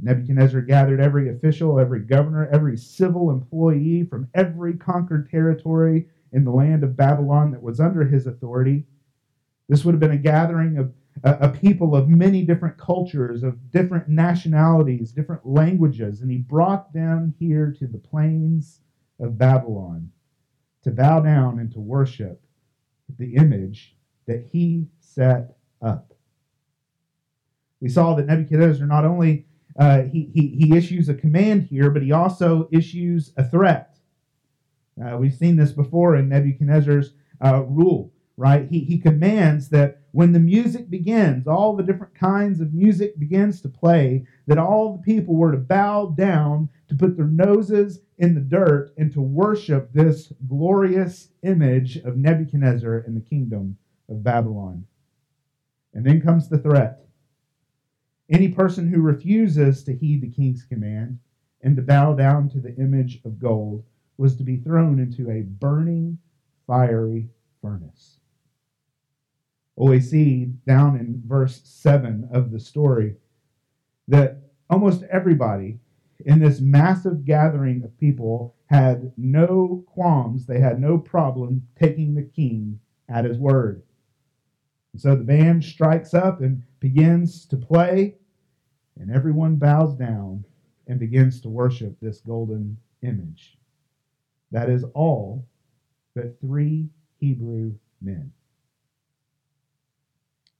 Nebuchadnezzar 0.00 0.62
gathered 0.62 1.00
every 1.00 1.30
official, 1.30 1.78
every 1.78 2.00
governor, 2.00 2.48
every 2.48 2.76
civil 2.76 3.30
employee 3.30 4.04
from 4.04 4.28
every 4.34 4.74
conquered 4.74 5.30
territory 5.30 6.08
in 6.32 6.44
the 6.44 6.50
land 6.50 6.82
of 6.82 6.96
Babylon 6.96 7.52
that 7.52 7.62
was 7.62 7.78
under 7.78 8.04
his 8.04 8.26
authority. 8.26 8.86
This 9.68 9.84
would 9.84 9.92
have 9.92 10.00
been 10.00 10.10
a 10.10 10.18
gathering 10.18 10.78
of 10.78 10.92
a, 11.22 11.48
people 11.48 11.94
of 11.94 12.08
many 12.08 12.44
different 12.44 12.76
cultures, 12.76 13.44
of 13.44 13.70
different 13.70 14.08
nationalities, 14.08 15.12
different 15.12 15.46
languages, 15.46 16.20
and 16.20 16.30
he 16.30 16.38
brought 16.38 16.92
them 16.92 17.34
here 17.38 17.74
to 17.78 17.86
the 17.86 17.98
plains 17.98 18.80
of 19.20 19.38
Babylon 19.38 20.10
to 20.82 20.90
bow 20.90 21.20
down 21.20 21.60
and 21.60 21.70
to 21.72 21.80
worship 21.80 22.42
the 23.16 23.36
image 23.36 23.96
that 24.26 24.48
he 24.52 24.88
set 25.00 25.56
up. 25.82 26.14
We 27.80 27.88
saw 27.88 28.14
that 28.14 28.26
Nebuchadnezzar 28.26 28.86
not 28.86 29.04
only 29.04 29.46
uh, 29.78 30.02
he, 30.02 30.30
he, 30.34 30.48
he 30.48 30.76
issues 30.76 31.08
a 31.08 31.14
command 31.14 31.64
here, 31.64 31.90
but 31.90 32.02
he 32.02 32.12
also 32.12 32.68
issues 32.72 33.32
a 33.36 33.44
threat. 33.44 33.98
Uh, 35.02 35.16
we've 35.16 35.34
seen 35.34 35.56
this 35.56 35.72
before 35.72 36.16
in 36.16 36.28
Nebuchadnezzar's 36.28 37.12
uh, 37.44 37.62
rule, 37.64 38.12
right? 38.36 38.68
He, 38.68 38.80
he 38.80 38.98
commands 38.98 39.68
that 39.70 40.00
when 40.12 40.32
the 40.32 40.38
music 40.38 40.88
begins, 40.88 41.48
all 41.48 41.74
the 41.74 41.82
different 41.82 42.14
kinds 42.14 42.60
of 42.60 42.72
music 42.72 43.18
begins 43.18 43.60
to 43.62 43.68
play, 43.68 44.24
that 44.46 44.58
all 44.58 44.96
the 44.96 45.02
people 45.02 45.34
were 45.34 45.50
to 45.50 45.58
bow 45.58 46.14
down, 46.16 46.68
to 46.88 46.94
put 46.94 47.16
their 47.16 47.26
noses 47.26 48.00
in 48.18 48.34
the 48.34 48.40
dirt, 48.40 48.94
and 48.96 49.12
to 49.12 49.20
worship 49.20 49.92
this 49.92 50.32
glorious 50.46 51.30
image 51.42 51.96
of 51.96 52.16
Nebuchadnezzar 52.16 52.98
in 53.00 53.14
the 53.14 53.20
kingdom 53.20 53.76
of 54.14 54.24
Babylon. 54.24 54.86
And 55.92 56.04
then 56.04 56.20
comes 56.20 56.48
the 56.48 56.58
threat. 56.58 57.06
Any 58.30 58.48
person 58.48 58.88
who 58.88 59.00
refuses 59.00 59.84
to 59.84 59.94
heed 59.94 60.22
the 60.22 60.30
king's 60.30 60.64
command 60.64 61.18
and 61.62 61.76
to 61.76 61.82
bow 61.82 62.14
down 62.14 62.48
to 62.50 62.60
the 62.60 62.74
image 62.76 63.20
of 63.24 63.38
gold 63.38 63.84
was 64.16 64.36
to 64.36 64.42
be 64.42 64.56
thrown 64.56 64.98
into 64.98 65.30
a 65.30 65.42
burning, 65.42 66.18
fiery 66.66 67.28
furnace. 67.60 68.18
Well, 69.76 69.90
we 69.90 70.00
see 70.00 70.52
down 70.66 70.96
in 70.96 71.22
verse 71.26 71.60
7 71.64 72.28
of 72.32 72.50
the 72.50 72.60
story 72.60 73.16
that 74.08 74.38
almost 74.70 75.02
everybody 75.10 75.80
in 76.24 76.38
this 76.38 76.60
massive 76.60 77.24
gathering 77.24 77.82
of 77.82 77.98
people 77.98 78.54
had 78.66 79.12
no 79.16 79.84
qualms, 79.86 80.46
they 80.46 80.60
had 80.60 80.80
no 80.80 80.96
problem 80.98 81.66
taking 81.78 82.14
the 82.14 82.22
king 82.22 82.78
at 83.08 83.24
his 83.24 83.38
word. 83.38 83.82
And 84.94 85.00
so 85.00 85.16
the 85.16 85.24
band 85.24 85.64
strikes 85.64 86.14
up 86.14 86.40
and 86.40 86.62
begins 86.78 87.46
to 87.46 87.56
play, 87.56 88.14
and 88.96 89.10
everyone 89.10 89.56
bows 89.56 89.96
down 89.96 90.44
and 90.86 91.00
begins 91.00 91.40
to 91.40 91.48
worship 91.48 91.96
this 92.00 92.20
golden 92.20 92.76
image. 93.02 93.58
That 94.52 94.70
is 94.70 94.84
all 94.94 95.48
but 96.14 96.40
three 96.40 96.90
Hebrew 97.18 97.74
men. 98.00 98.30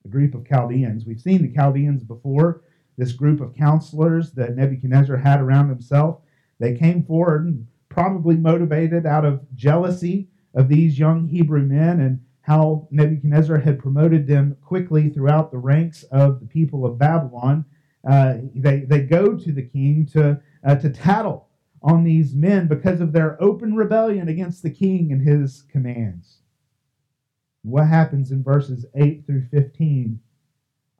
A 0.05 0.09
group 0.09 0.35
of 0.35 0.49
Chaldeans. 0.49 1.07
We've 1.07 1.21
seen 1.21 1.43
the 1.43 1.55
Chaldeans 1.55 2.03
before, 2.03 2.63
this 2.99 3.13
group 3.13 3.41
of 3.41 3.55
counselors 3.55 4.33
that 4.33 4.57
Nebuchadnezzar 4.57 5.17
had 5.17 5.41
around 5.41 5.69
himself. 5.69 6.23
They 6.59 6.75
came 6.75 7.05
forward 7.05 7.65
probably 7.89 8.37
motivated 8.37 9.07
out 9.07 9.25
of 9.25 9.47
jealousy 9.55 10.27
of 10.55 10.69
these 10.69 10.99
young 10.99 11.29
Hebrew 11.29 11.63
men 11.63 12.01
and 12.01 12.21
how 12.45 12.87
Nebuchadnezzar 12.91 13.57
had 13.57 13.79
promoted 13.79 14.27
them 14.27 14.55
quickly 14.63 15.09
throughout 15.09 15.51
the 15.51 15.57
ranks 15.57 16.03
of 16.05 16.41
the 16.41 16.47
people 16.47 16.85
of 16.85 16.99
Babylon. 16.99 17.65
Uh, 18.07 18.35
they, 18.55 18.81
they 18.81 19.01
go 19.01 19.35
to 19.35 19.51
the 19.51 19.63
king 19.63 20.05
to, 20.13 20.39
uh, 20.63 20.75
to 20.75 20.91
tattle 20.91 21.49
on 21.81 22.05
these 22.05 22.35
men 22.35 22.69
because 22.69 23.01
of 23.01 23.13
their 23.13 23.43
open 23.43 23.75
rebellion 23.75 24.29
against 24.29 24.63
the 24.63 24.69
king 24.69 25.11
and 25.11 25.27
his 25.27 25.63
commands. 25.73 26.43
What 27.63 27.87
happens 27.87 28.31
in 28.31 28.43
verses 28.43 28.85
8 28.95 29.25
through 29.25 29.47
15, 29.51 30.21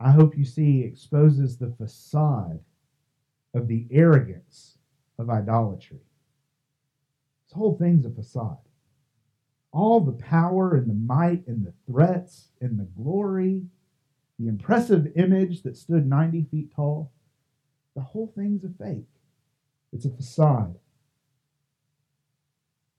I 0.01 0.11
hope 0.13 0.39
you 0.39 0.47
see, 0.47 0.81
exposes 0.81 1.59
the 1.59 1.75
facade 1.77 2.61
of 3.53 3.69
the 3.69 3.87
arrogance 3.91 4.79
of 5.19 5.29
idolatry. 5.29 6.01
This 7.45 7.53
whole 7.53 7.77
thing's 7.77 8.07
a 8.07 8.11
facade. 8.11 8.57
All 9.75 9.99
the 9.99 10.13
power 10.13 10.77
and 10.77 10.89
the 10.89 10.95
might 10.95 11.45
and 11.49 11.67
the 11.67 11.75
threats 11.91 12.51
and 12.61 12.79
the 12.79 12.85
glory, 12.85 13.63
the 14.39 14.47
impressive 14.47 15.09
image 15.17 15.65
that 15.65 15.77
stood 15.77 16.07
90 16.07 16.45
feet 16.45 16.73
tall, 16.75 17.11
the 17.97 18.01
whole 18.01 18.33
thing's 18.37 18.63
a 18.63 18.69
fake. 18.69 19.09
It's 19.93 20.05
a 20.05 20.11
facade. 20.11 20.77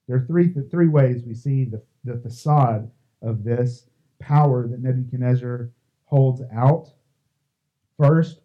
There 0.07 0.17
are 0.17 0.25
three, 0.27 0.53
three 0.69 0.89
ways 0.89 1.23
we 1.25 1.33
see 1.33 1.63
the, 1.63 1.81
the 2.03 2.17
facade 2.17 2.91
of 3.21 3.45
this 3.45 3.87
power 4.19 4.67
that 4.67 4.81
Nebuchadnezzar 4.81 5.71
holds 6.05 6.41
out. 6.53 6.89
First, 7.97 8.41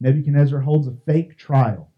Nebuchadnezzar 0.00 0.60
holds 0.60 0.88
a 0.88 0.96
fake 1.06 1.38
trial. 1.38 1.90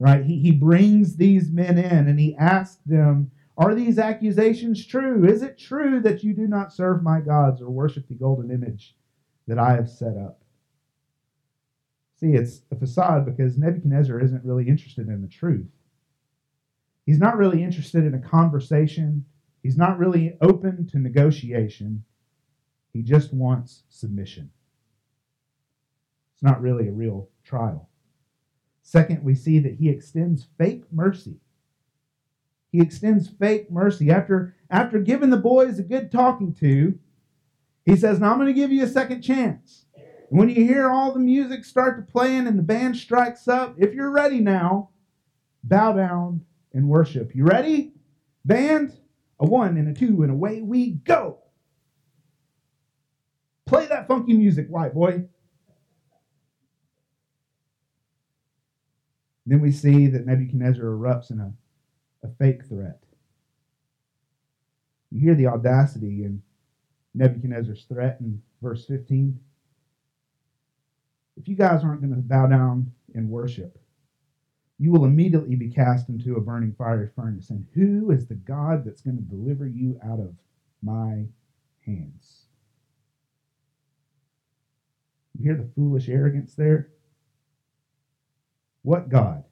Right? 0.00 0.24
He, 0.24 0.40
he 0.40 0.50
brings 0.50 1.16
these 1.16 1.50
men 1.52 1.78
in 1.78 2.08
and 2.08 2.18
he 2.18 2.34
asks 2.36 2.82
them, 2.84 3.30
Are 3.58 3.74
these 3.74 3.98
accusations 3.98 4.86
true? 4.86 5.28
Is 5.28 5.42
it 5.42 5.58
true 5.58 6.00
that 6.02 6.22
you 6.22 6.32
do 6.32 6.46
not 6.46 6.72
serve 6.72 7.02
my 7.02 7.20
gods 7.20 7.60
or 7.60 7.68
worship 7.68 8.06
the 8.06 8.14
golden 8.14 8.52
image 8.52 8.94
that 9.48 9.58
I 9.58 9.72
have 9.72 9.90
set 9.90 10.16
up? 10.16 10.42
See, 12.20 12.34
it's 12.34 12.62
a 12.70 12.76
facade 12.76 13.26
because 13.26 13.58
Nebuchadnezzar 13.58 14.20
isn't 14.20 14.44
really 14.44 14.68
interested 14.68 15.08
in 15.08 15.22
the 15.22 15.28
truth. 15.28 15.66
He's 17.04 17.18
not 17.18 17.36
really 17.36 17.64
interested 17.64 18.04
in 18.04 18.14
a 18.14 18.20
conversation. 18.20 19.24
He's 19.62 19.76
not 19.76 19.98
really 19.98 20.36
open 20.40 20.86
to 20.88 20.98
negotiation. 20.98 22.04
He 22.92 23.02
just 23.02 23.34
wants 23.34 23.82
submission. 23.88 24.50
It's 26.34 26.42
not 26.44 26.60
really 26.60 26.86
a 26.86 26.92
real 26.92 27.28
trial. 27.42 27.88
Second, 28.82 29.24
we 29.24 29.34
see 29.34 29.58
that 29.58 29.74
he 29.74 29.88
extends 29.88 30.46
fake 30.56 30.84
mercy. 30.92 31.40
He 32.70 32.80
extends 32.80 33.28
fake 33.28 33.70
mercy. 33.70 34.10
After, 34.10 34.54
after 34.70 34.98
giving 34.98 35.30
the 35.30 35.36
boys 35.36 35.78
a 35.78 35.82
good 35.82 36.12
talking 36.12 36.54
to, 36.54 36.98
he 37.84 37.96
says, 37.96 38.20
Now 38.20 38.32
I'm 38.32 38.38
going 38.38 38.48
to 38.48 38.52
give 38.52 38.70
you 38.72 38.84
a 38.84 38.88
second 38.88 39.22
chance. 39.22 39.86
And 40.30 40.38
when 40.38 40.48
you 40.50 40.56
hear 40.56 40.90
all 40.90 41.12
the 41.12 41.20
music 41.20 41.64
start 41.64 41.96
to 41.96 42.12
playing 42.12 42.46
and 42.46 42.58
the 42.58 42.62
band 42.62 42.96
strikes 42.96 43.48
up, 43.48 43.76
if 43.78 43.94
you're 43.94 44.10
ready 44.10 44.40
now, 44.40 44.90
bow 45.64 45.94
down 45.94 46.42
and 46.74 46.88
worship. 46.88 47.34
You 47.34 47.44
ready? 47.44 47.92
Band, 48.44 48.98
a 49.40 49.46
one 49.46 49.76
and 49.76 49.88
a 49.88 49.98
two, 49.98 50.22
and 50.22 50.30
away 50.30 50.60
we 50.60 50.92
go. 50.92 51.38
Play 53.66 53.86
that 53.86 54.08
funky 54.08 54.34
music, 54.34 54.68
white 54.68 54.94
boy. 54.94 55.24
Then 59.46 59.60
we 59.60 59.72
see 59.72 60.08
that 60.08 60.26
Nebuchadnezzar 60.26 60.84
erupts 60.84 61.30
in 61.30 61.40
a, 61.40 61.52
a 62.22 62.28
fake 62.38 62.64
threat. 62.66 63.02
You 65.10 65.20
hear 65.20 65.34
the 65.34 65.46
audacity 65.46 66.24
in 66.24 66.42
Nebuchadnezzar's 67.14 67.84
threat 67.84 68.18
in 68.20 68.42
verse 68.62 68.84
15. 68.86 69.38
If 71.36 71.48
you 71.48 71.56
guys 71.56 71.84
aren't 71.84 72.00
going 72.02 72.14
to 72.14 72.20
bow 72.20 72.46
down 72.46 72.92
and 73.14 73.30
worship, 73.30 73.78
you 74.78 74.92
will 74.92 75.04
immediately 75.04 75.56
be 75.56 75.70
cast 75.70 76.08
into 76.08 76.36
a 76.36 76.40
burning 76.40 76.74
fiery 76.76 77.08
furnace. 77.16 77.50
And 77.50 77.66
who 77.74 78.10
is 78.10 78.26
the 78.26 78.34
God 78.34 78.84
that's 78.84 79.00
going 79.00 79.16
to 79.16 79.22
deliver 79.22 79.66
you 79.66 79.98
out 80.04 80.20
of 80.20 80.34
my 80.82 81.26
hands? 81.84 82.44
You 85.36 85.44
hear 85.44 85.56
the 85.56 85.70
foolish 85.74 86.08
arrogance 86.08 86.54
there? 86.54 86.90
What 88.82 89.08
God? 89.08 89.44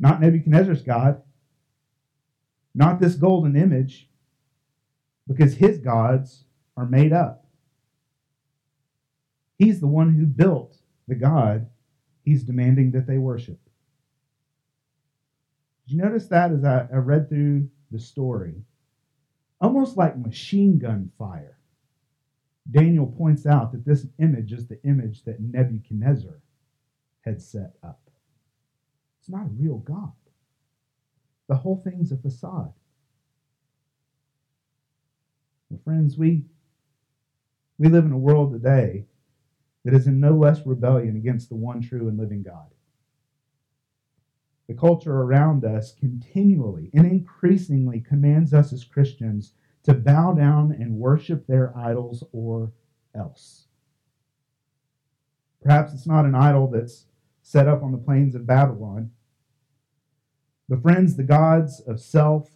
Not 0.00 0.20
Nebuchadnezzar's 0.20 0.82
God. 0.82 1.22
Not 2.74 3.00
this 3.00 3.16
golden 3.16 3.54
image, 3.54 4.08
because 5.28 5.54
his 5.54 5.78
gods 5.78 6.44
are 6.76 6.86
made 6.86 7.12
up. 7.12 7.46
He's 9.58 9.80
the 9.80 9.86
one 9.86 10.14
who 10.14 10.24
built 10.24 10.78
the 11.06 11.14
God 11.14 11.68
he's 12.24 12.44
demanding 12.44 12.92
that 12.92 13.06
they 13.06 13.18
worship. 13.18 13.60
Did 15.86 15.94
you 15.94 16.02
notice 16.02 16.28
that 16.28 16.52
as 16.52 16.64
I, 16.64 16.86
I 16.92 16.96
read 16.96 17.28
through 17.28 17.68
the 17.90 17.98
story? 17.98 18.54
Almost 19.60 19.96
like 19.96 20.16
machine 20.16 20.78
gun 20.78 21.10
fire. 21.18 21.58
Daniel 22.70 23.06
points 23.06 23.46
out 23.46 23.72
that 23.72 23.84
this 23.84 24.06
image 24.18 24.52
is 24.52 24.68
the 24.68 24.80
image 24.84 25.24
that 25.24 25.40
Nebuchadnezzar 25.40 26.40
had 27.22 27.42
set 27.42 27.74
up. 27.82 28.09
It's 29.20 29.28
not 29.28 29.46
a 29.46 29.50
real 29.50 29.78
God. 29.78 30.12
The 31.48 31.56
whole 31.56 31.76
thing's 31.76 32.10
a 32.10 32.16
facade. 32.16 32.72
Well, 35.68 35.80
friends, 35.84 36.16
we, 36.16 36.46
we 37.78 37.88
live 37.88 38.06
in 38.06 38.12
a 38.12 38.18
world 38.18 38.52
today 38.52 39.06
that 39.84 39.94
is 39.94 40.06
in 40.06 40.20
no 40.20 40.32
less 40.32 40.66
rebellion 40.66 41.16
against 41.16 41.48
the 41.48 41.56
one 41.56 41.80
true 41.80 42.08
and 42.08 42.18
living 42.18 42.42
God. 42.42 42.74
The 44.68 44.74
culture 44.74 45.14
around 45.14 45.64
us 45.64 45.92
continually 45.92 46.90
and 46.94 47.04
increasingly 47.04 48.00
commands 48.00 48.54
us 48.54 48.72
as 48.72 48.84
Christians 48.84 49.52
to 49.82 49.94
bow 49.94 50.32
down 50.32 50.72
and 50.72 50.94
worship 50.94 51.46
their 51.46 51.76
idols 51.76 52.22
or 52.32 52.72
else. 53.14 53.66
Perhaps 55.62 55.92
it's 55.92 56.06
not 56.06 56.24
an 56.24 56.34
idol 56.34 56.68
that's 56.68 57.06
set 57.42 57.66
up 57.66 57.82
on 57.82 57.92
the 57.92 57.98
plains 57.98 58.34
of 58.34 58.46
Babylon. 58.46 59.10
But, 60.70 60.82
friends, 60.82 61.16
the 61.16 61.24
gods 61.24 61.80
of 61.80 62.00
self, 62.00 62.48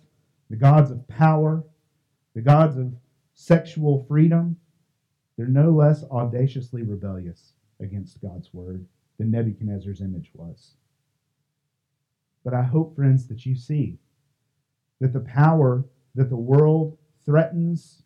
the 0.48 0.54
gods 0.54 0.92
of 0.92 1.08
power, 1.08 1.64
the 2.32 2.42
gods 2.42 2.76
of 2.76 2.94
sexual 3.34 4.04
freedom, 4.06 4.56
they're 5.36 5.48
no 5.48 5.72
less 5.72 6.04
audaciously 6.04 6.84
rebellious 6.84 7.54
against 7.80 8.22
God's 8.22 8.54
word 8.54 8.86
than 9.18 9.32
Nebuchadnezzar's 9.32 10.00
image 10.00 10.30
was. 10.32 10.76
But 12.44 12.54
I 12.54 12.62
hope, 12.62 12.94
friends, 12.94 13.26
that 13.26 13.44
you 13.44 13.56
see 13.56 13.98
that 15.00 15.12
the 15.12 15.18
power 15.18 15.84
that 16.14 16.30
the 16.30 16.36
world 16.36 16.96
threatens 17.26 18.04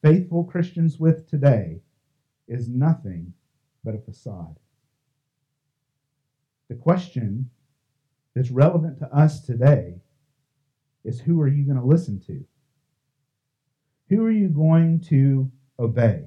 faithful 0.00 0.44
Christians 0.44 0.98
with 0.98 1.28
today 1.28 1.82
is 2.48 2.66
nothing 2.66 3.34
but 3.84 3.94
a 3.94 3.98
facade. 3.98 4.58
The 6.70 6.76
question 6.76 7.50
that's 8.34 8.50
relevant 8.50 8.98
to 8.98 9.06
us 9.14 9.40
today 9.40 10.00
is 11.04 11.20
who 11.20 11.40
are 11.40 11.48
you 11.48 11.64
going 11.64 11.78
to 11.78 11.84
listen 11.84 12.20
to? 12.26 12.44
Who 14.08 14.24
are 14.24 14.30
you 14.30 14.48
going 14.48 15.00
to 15.08 15.50
obey? 15.78 16.24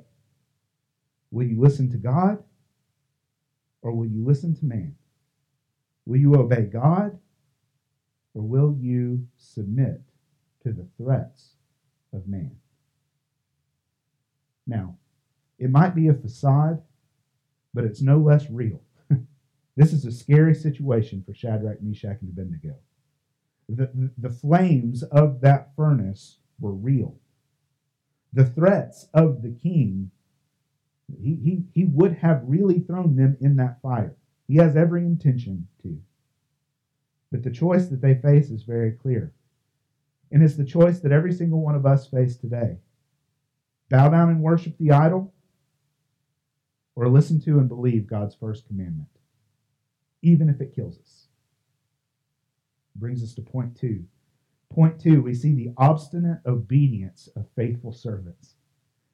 Will 1.31 1.47
you 1.47 1.59
listen 1.59 1.89
to 1.91 1.97
God 1.97 2.43
or 3.81 3.91
will 3.91 4.05
you 4.05 4.25
listen 4.25 4.55
to 4.55 4.65
man? 4.65 4.95
Will 6.05 6.19
you 6.19 6.35
obey 6.35 6.63
God 6.63 7.19
or 8.33 8.41
will 8.41 8.75
you 8.79 9.27
submit 9.37 10.01
to 10.63 10.71
the 10.71 10.87
threats 10.97 11.55
of 12.13 12.27
man? 12.27 12.55
Now, 14.65 14.97
it 15.59 15.69
might 15.69 15.95
be 15.95 16.07
a 16.07 16.13
facade, 16.13 16.81
but 17.73 17.83
it's 17.83 18.01
no 18.01 18.17
less 18.17 18.49
real. 18.49 18.82
This 19.75 19.93
is 19.93 20.05
a 20.05 20.11
scary 20.11 20.53
situation 20.53 21.23
for 21.25 21.33
Shadrach, 21.33 21.81
Meshach, 21.81 22.21
and 22.21 22.29
Abednego. 22.29 22.75
The, 23.69 24.11
the, 24.17 24.29
flames 24.29 25.03
of 25.03 25.41
that 25.41 25.73
furnace 25.75 26.37
were 26.59 26.73
real. 26.73 27.15
The 28.33 28.45
threats 28.45 29.07
of 29.13 29.41
the 29.41 29.51
king 29.51 30.11
he, 31.21 31.35
he, 31.35 31.63
he 31.73 31.85
would 31.85 32.13
have 32.13 32.43
really 32.45 32.79
thrown 32.79 33.15
them 33.15 33.37
in 33.41 33.57
that 33.57 33.81
fire. 33.81 34.15
He 34.47 34.55
has 34.57 34.75
every 34.75 35.05
intention 35.05 35.67
to. 35.81 35.99
But 37.31 37.43
the 37.43 37.51
choice 37.51 37.87
that 37.87 38.01
they 38.01 38.15
face 38.15 38.49
is 38.49 38.63
very 38.63 38.91
clear. 38.91 39.33
And 40.31 40.43
it's 40.43 40.55
the 40.55 40.65
choice 40.65 40.99
that 40.99 41.11
every 41.11 41.33
single 41.33 41.61
one 41.61 41.75
of 41.75 41.85
us 41.85 42.07
face 42.07 42.37
today 42.37 42.77
bow 43.89 44.09
down 44.09 44.29
and 44.29 44.41
worship 44.41 44.77
the 44.77 44.91
idol, 44.91 45.33
or 46.95 47.09
listen 47.09 47.39
to 47.41 47.59
and 47.59 47.67
believe 47.67 48.07
God's 48.07 48.33
first 48.33 48.65
commandment, 48.67 49.09
even 50.23 50.49
if 50.49 50.59
it 50.59 50.75
kills 50.75 50.97
us. 50.97 51.27
Brings 52.95 53.21
us 53.21 53.35
to 53.35 53.41
point 53.41 53.77
two. 53.79 54.03
Point 54.73 54.99
two, 54.99 55.21
we 55.21 55.35
see 55.35 55.53
the 55.53 55.73
obstinate 55.77 56.39
obedience 56.47 57.29
of 57.35 57.45
faithful 57.55 57.93
servants 57.93 58.55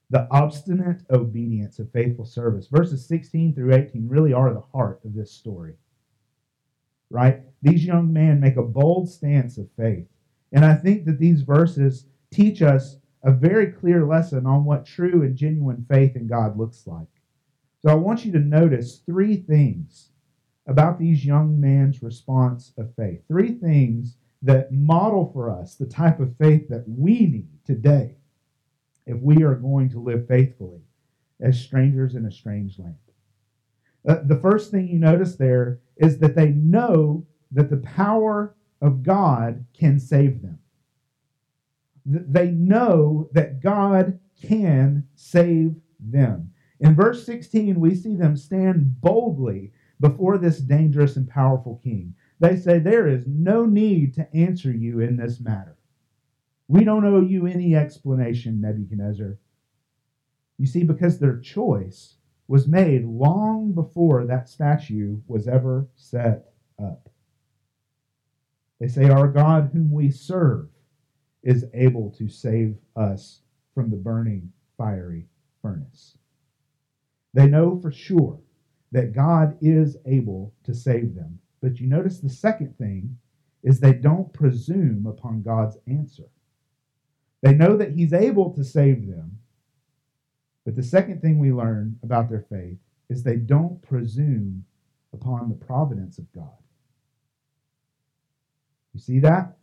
the 0.10 0.28
obstinate 0.32 1.04
obedience 1.12 1.80
of 1.80 1.92
faithful 1.92 2.26
service. 2.26 2.68
Verses 2.68 3.06
16 3.06 3.54
through 3.54 3.74
18 3.74 4.08
really 4.08 4.34
are 4.34 4.54
the 4.54 4.64
heart 4.74 5.00
of 5.06 5.14
this 5.14 5.32
story. 5.32 5.76
Right? 7.12 7.42
These 7.62 7.86
young 7.86 8.12
men 8.12 8.40
make 8.40 8.58
a 8.58 8.64
bold 8.64 9.10
stance 9.10 9.58
of 9.58 9.70
faith. 9.78 10.08
And 10.52 10.66
I 10.66 10.76
think 10.76 11.06
that 11.06 11.20
these 11.20 11.42
verses 11.42 12.06
teach 12.32 12.62
us 12.62 12.98
a 13.24 13.32
very 13.32 13.68
clear 13.68 14.06
lesson 14.06 14.46
on 14.46 14.66
what 14.66 14.86
true 14.86 15.22
and 15.22 15.36
genuine 15.36 15.86
faith 15.90 16.16
in 16.16 16.28
God 16.28 16.58
looks 16.58 16.88
like. 16.88 17.08
So 17.82 17.90
I 17.90 17.96
want 17.96 18.26
you 18.26 18.32
to 18.32 18.40
notice 18.40 19.02
three 19.06 19.36
things 19.38 20.10
about 20.70 21.00
these 21.00 21.26
young 21.26 21.60
men's 21.60 22.04
response 22.04 22.74
of 22.78 22.94
faith. 22.96 23.22
Three 23.28 23.54
things 23.54 24.18
that 24.44 24.72
model 24.72 25.32
for 25.34 25.50
us 25.50 25.76
the 25.76 25.86
type 25.86 26.20
of 26.20 26.38
faith 26.38 26.70
that 26.70 26.86
we 26.88 27.22
need 27.22 27.50
today 27.66 28.16
if 29.08 29.18
we 29.20 29.44
are 29.44 29.56
going 29.56 29.90
to 29.90 30.00
live 30.00 30.28
faithfully 30.28 30.82
as 31.42 31.60
strangers 31.60 32.14
in 32.14 32.26
a 32.26 32.32
strange 32.32 32.78
land. 32.78 32.96
Uh, 34.08 34.18
the 34.24 34.40
first 34.40 34.70
thing 34.70 34.88
you 34.88 35.00
notice 35.00 35.36
there 35.36 35.80
is 35.98 36.20
that 36.20 36.36
they 36.36 36.50
know 36.50 37.26
that 37.52 37.72
the 37.72 37.78
power 37.78 38.56
of 38.80 39.02
God 39.02 39.66
can 39.74 40.00
save 40.00 40.42
them. 40.44 40.60
They 42.06 42.52
know 42.52 43.30
that 43.34 43.60
God 43.60 44.20
can 44.42 45.08
save 45.16 45.76
them. 46.00 46.52
In 46.80 46.96
verse 46.96 47.26
16, 47.26 47.80
we 47.80 47.96
see 47.96 48.16
them 48.16 48.38
stand 48.38 49.02
boldly 49.02 49.74
before 50.00 50.38
this 50.38 50.60
dangerous 50.60 51.16
and 51.16 51.28
powerful 51.28 51.80
king. 51.84 52.16
They 52.40 52.56
say, 52.56 52.80
There 52.80 53.08
is 53.08 53.26
no 53.28 53.66
need 53.66 54.14
to 54.16 54.34
answer 54.36 54.72
you 54.72 55.00
in 55.00 55.18
this 55.18 55.40
matter. 55.40 55.78
We 56.68 56.84
don't 56.84 57.06
owe 57.06 57.22
you 57.22 57.48
any 57.48 57.76
explanation, 57.76 58.62
Nebuchadnezzar. 58.62 59.38
You 60.58 60.66
see, 60.68 60.84
because 60.84 61.20
their 61.20 61.40
choice 61.40 62.16
was 62.48 62.68
made 62.68 63.06
long 63.06 63.74
before 63.74 64.26
that 64.26 64.50
statue 64.50 65.20
was 65.28 65.48
ever 65.48 65.88
set 65.96 66.54
up. 66.82 67.10
They 68.80 68.88
say, 68.88 69.10
Our 69.10 69.28
God, 69.28 69.72
whom 69.74 69.92
we 69.92 70.10
serve, 70.12 70.70
is 71.44 71.66
able 71.74 72.12
to 72.12 72.30
save 72.30 72.78
us 72.96 73.42
from 73.74 73.90
the 73.90 73.98
burning 73.98 74.52
fiery 74.78 75.28
furnace. 75.62 76.18
They 77.34 77.48
know 77.48 77.80
for 77.80 77.92
sure 77.92 78.40
that 78.92 79.14
God 79.14 79.58
is 79.62 79.98
able 80.06 80.54
to 80.64 80.74
save 80.74 81.16
them. 81.16 81.40
But 81.62 81.80
you 81.80 81.88
notice 81.88 82.20
the 82.20 82.30
second 82.30 82.78
thing 82.78 83.18
is 83.64 83.80
they 83.80 83.94
don't 83.94 84.34
presume 84.34 85.06
upon 85.06 85.42
God's 85.42 85.78
answer. 85.88 86.30
They 87.42 87.54
know 87.54 87.78
that 87.78 87.92
He's 87.92 88.14
able 88.14 88.54
to 88.54 88.64
save 88.64 89.08
them. 89.08 89.40
But 90.66 90.76
the 90.76 90.84
second 90.84 91.22
thing 91.22 91.40
we 91.40 91.52
learn 91.52 92.00
about 92.04 92.30
their 92.30 92.46
faith 92.50 92.78
is 93.10 93.24
they 93.24 93.38
don't 93.38 93.82
presume 93.82 94.66
upon 95.14 95.50
the 95.50 95.56
providence 95.56 96.18
of 96.18 96.32
God. 96.32 96.50
You 98.94 99.00
see 99.00 99.20
that? 99.20 99.58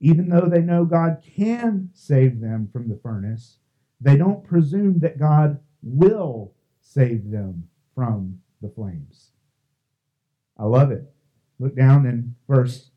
Even 0.00 0.28
though 0.28 0.48
they 0.48 0.60
know 0.60 0.84
God 0.84 1.22
can 1.36 1.90
save 1.92 2.40
them 2.40 2.68
from 2.72 2.88
the 2.88 2.98
furnace, 3.02 3.58
they 4.00 4.16
don't 4.16 4.44
presume 4.44 4.98
that 5.00 5.18
God 5.18 5.60
will 5.82 6.52
save 6.80 7.30
them 7.30 7.68
from 7.94 8.38
the 8.60 8.68
flames. 8.68 9.30
I 10.58 10.64
love 10.64 10.90
it. 10.90 11.04
Look 11.58 11.76
down 11.76 12.06
in 12.06 12.34
verse 12.48 12.90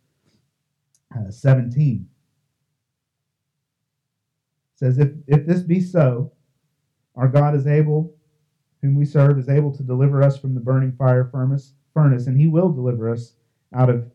uh, 1.16 1.30
17. 1.30 2.08
It 4.74 4.80
says, 4.80 4.98
if, 4.98 5.10
if 5.28 5.46
this 5.46 5.62
be 5.62 5.80
so, 5.80 6.32
our 7.16 7.28
God 7.28 7.56
is 7.56 7.68
able, 7.68 8.14
whom 8.82 8.96
we 8.96 9.06
serve, 9.06 9.40
is 9.40 9.50
able 9.50 9.76
to 9.76 9.84
deliver 9.84 10.22
us 10.22 10.38
from 10.38 10.54
the 10.54 10.60
burning 10.60 10.94
fire 10.98 11.30
furnace, 11.32 11.74
furnace 11.94 12.28
and 12.28 12.40
he 12.40 12.48
will 12.48 12.72
deliver 12.72 13.10
us 13.10 13.34
out 13.74 13.90
of 13.90 14.12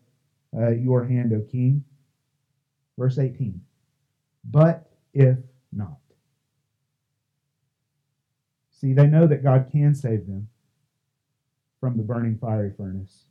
uh, 0.55 0.69
your 0.69 1.05
hand, 1.05 1.33
O 1.33 1.41
king. 1.51 1.83
Verse 2.97 3.17
18. 3.17 3.59
But 4.43 4.91
if 5.13 5.37
not. 5.71 5.97
See, 8.69 8.93
they 8.93 9.07
know 9.07 9.27
that 9.27 9.43
God 9.43 9.69
can 9.71 9.93
save 9.95 10.27
them 10.27 10.47
from 11.81 11.97
the 11.97 12.03
burning 12.03 12.37
fiery 12.37 12.71
furnace, 12.77 13.25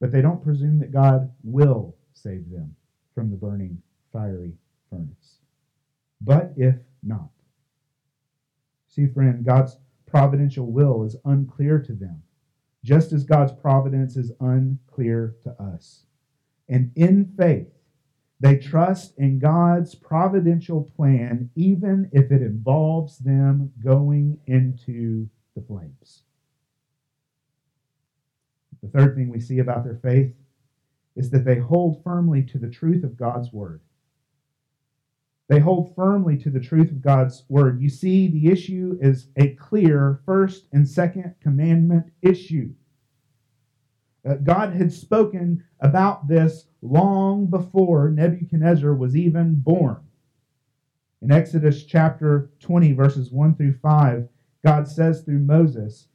but 0.00 0.12
they 0.12 0.20
don't 0.20 0.44
presume 0.44 0.78
that 0.80 0.92
God 0.92 1.32
will 1.42 1.96
save 2.12 2.50
them 2.50 2.74
from 3.14 3.30
the 3.30 3.36
burning 3.36 3.80
fiery 4.12 4.52
furnace. 4.90 5.38
But 6.20 6.52
if 6.56 6.74
not. 7.02 7.30
See, 8.88 9.06
friend, 9.06 9.44
God's 9.44 9.78
providential 10.06 10.66
will 10.66 11.04
is 11.04 11.16
unclear 11.24 11.78
to 11.78 11.92
them, 11.94 12.22
just 12.84 13.12
as 13.12 13.24
God's 13.24 13.52
providence 13.52 14.16
is 14.16 14.32
unclear 14.40 15.36
to 15.44 15.50
us. 15.62 16.06
And 16.68 16.90
in 16.96 17.32
faith, 17.38 17.68
they 18.40 18.56
trust 18.56 19.14
in 19.18 19.38
God's 19.38 19.94
providential 19.94 20.90
plan, 20.96 21.50
even 21.54 22.10
if 22.12 22.32
it 22.32 22.42
involves 22.42 23.18
them 23.18 23.72
going 23.84 24.40
into 24.46 25.28
the 25.54 25.62
flames. 25.62 26.22
The 28.82 28.88
third 28.88 29.14
thing 29.14 29.28
we 29.28 29.40
see 29.40 29.58
about 29.58 29.84
their 29.84 29.96
faith 30.02 30.34
is 31.16 31.30
that 31.30 31.44
they 31.44 31.58
hold 31.58 32.02
firmly 32.02 32.42
to 32.44 32.58
the 32.58 32.70
truth 32.70 33.04
of 33.04 33.16
God's 33.16 33.52
word. 33.52 33.80
They 35.48 35.58
hold 35.58 35.94
firmly 35.96 36.36
to 36.38 36.50
the 36.50 36.60
truth 36.60 36.90
of 36.90 37.02
God's 37.02 37.44
word. 37.48 37.82
You 37.82 37.88
see, 37.88 38.28
the 38.28 38.50
issue 38.50 38.96
is 39.00 39.28
a 39.36 39.48
clear 39.54 40.20
first 40.24 40.68
and 40.72 40.88
second 40.88 41.34
commandment 41.42 42.12
issue. 42.22 42.70
Uh, 44.24 44.34
God 44.34 44.74
had 44.74 44.92
spoken 44.92 45.64
about 45.80 46.28
this 46.28 46.66
long 46.82 47.46
before 47.46 48.10
Nebuchadnezzar 48.10 48.94
was 48.94 49.16
even 49.16 49.56
born. 49.56 49.98
In 51.20 51.32
Exodus 51.32 51.84
chapter 51.84 52.50
20, 52.60 52.92
verses 52.92 53.32
1 53.32 53.56
through 53.56 53.74
5, 53.74 54.28
God 54.64 54.88
says 54.88 55.22
through 55.22 55.40
Moses, 55.40 56.06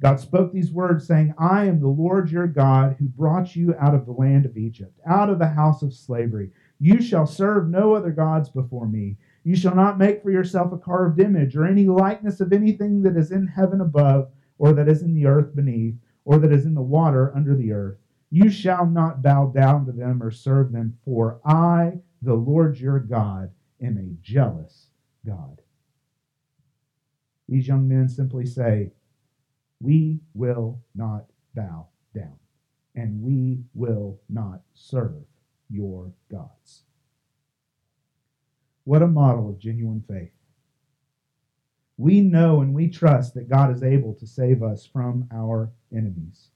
God 0.00 0.20
spoke 0.20 0.52
these 0.52 0.72
words, 0.72 1.06
saying, 1.06 1.32
I 1.38 1.64
am 1.64 1.80
the 1.80 1.88
Lord 1.88 2.30
your 2.30 2.46
God 2.46 2.96
who 2.98 3.06
brought 3.06 3.56
you 3.56 3.74
out 3.80 3.94
of 3.94 4.04
the 4.04 4.12
land 4.12 4.44
of 4.44 4.56
Egypt, 4.56 5.00
out 5.06 5.30
of 5.30 5.38
the 5.38 5.48
house 5.48 5.82
of 5.82 5.94
slavery. 5.94 6.50
You 6.78 7.00
shall 7.00 7.26
serve 7.26 7.70
no 7.70 7.94
other 7.94 8.10
gods 8.10 8.50
before 8.50 8.86
me. 8.86 9.16
You 9.44 9.56
shall 9.56 9.74
not 9.74 9.98
make 9.98 10.22
for 10.22 10.30
yourself 10.30 10.72
a 10.72 10.78
carved 10.78 11.18
image 11.18 11.56
or 11.56 11.64
any 11.64 11.86
likeness 11.86 12.40
of 12.40 12.52
anything 12.52 13.02
that 13.02 13.16
is 13.16 13.30
in 13.30 13.46
heaven 13.46 13.80
above, 13.80 14.30
or 14.58 14.74
that 14.74 14.88
is 14.88 15.02
in 15.02 15.14
the 15.14 15.26
earth 15.26 15.54
beneath, 15.56 15.94
or 16.24 16.38
that 16.38 16.52
is 16.52 16.66
in 16.66 16.74
the 16.74 16.82
water 16.82 17.32
under 17.34 17.54
the 17.54 17.72
earth. 17.72 17.96
You 18.30 18.50
shall 18.50 18.84
not 18.84 19.22
bow 19.22 19.46
down 19.46 19.86
to 19.86 19.92
them 19.92 20.22
or 20.22 20.30
serve 20.30 20.72
them, 20.72 20.98
for 21.04 21.40
I, 21.44 22.00
the 22.20 22.34
Lord 22.34 22.78
your 22.78 22.98
God, 22.98 23.50
am 23.80 23.96
a 23.96 24.22
jealous 24.22 24.88
God. 25.24 25.62
These 27.48 27.68
young 27.68 27.88
men 27.88 28.08
simply 28.08 28.44
say, 28.44 28.90
We 29.80 30.20
will 30.34 30.80
not 30.94 31.26
bow 31.54 31.88
down, 32.14 32.38
and 32.94 33.22
we 33.22 33.60
will 33.74 34.18
not 34.28 34.62
serve 34.74 35.24
your 35.68 36.12
gods. 36.30 36.82
What 38.84 39.02
a 39.02 39.06
model 39.06 39.50
of 39.50 39.58
genuine 39.58 40.04
faith. 40.08 40.30
We 41.98 42.20
know 42.20 42.60
and 42.60 42.74
we 42.74 42.88
trust 42.88 43.34
that 43.34 43.48
God 43.48 43.74
is 43.74 43.82
able 43.82 44.14
to 44.14 44.26
save 44.26 44.62
us 44.62 44.86
from 44.86 45.28
our 45.32 45.72
enemies. 45.92 46.50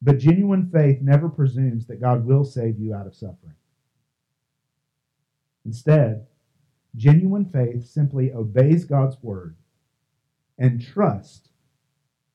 But 0.00 0.18
genuine 0.18 0.68
faith 0.70 1.00
never 1.00 1.28
presumes 1.28 1.86
that 1.86 2.00
God 2.00 2.24
will 2.24 2.44
save 2.44 2.78
you 2.78 2.94
out 2.94 3.06
of 3.06 3.14
suffering. 3.14 3.54
Instead, 5.64 6.26
genuine 6.96 7.44
faith 7.44 7.86
simply 7.86 8.32
obeys 8.32 8.84
God's 8.84 9.16
word 9.22 9.56
and 10.58 10.82
trusts 10.82 11.51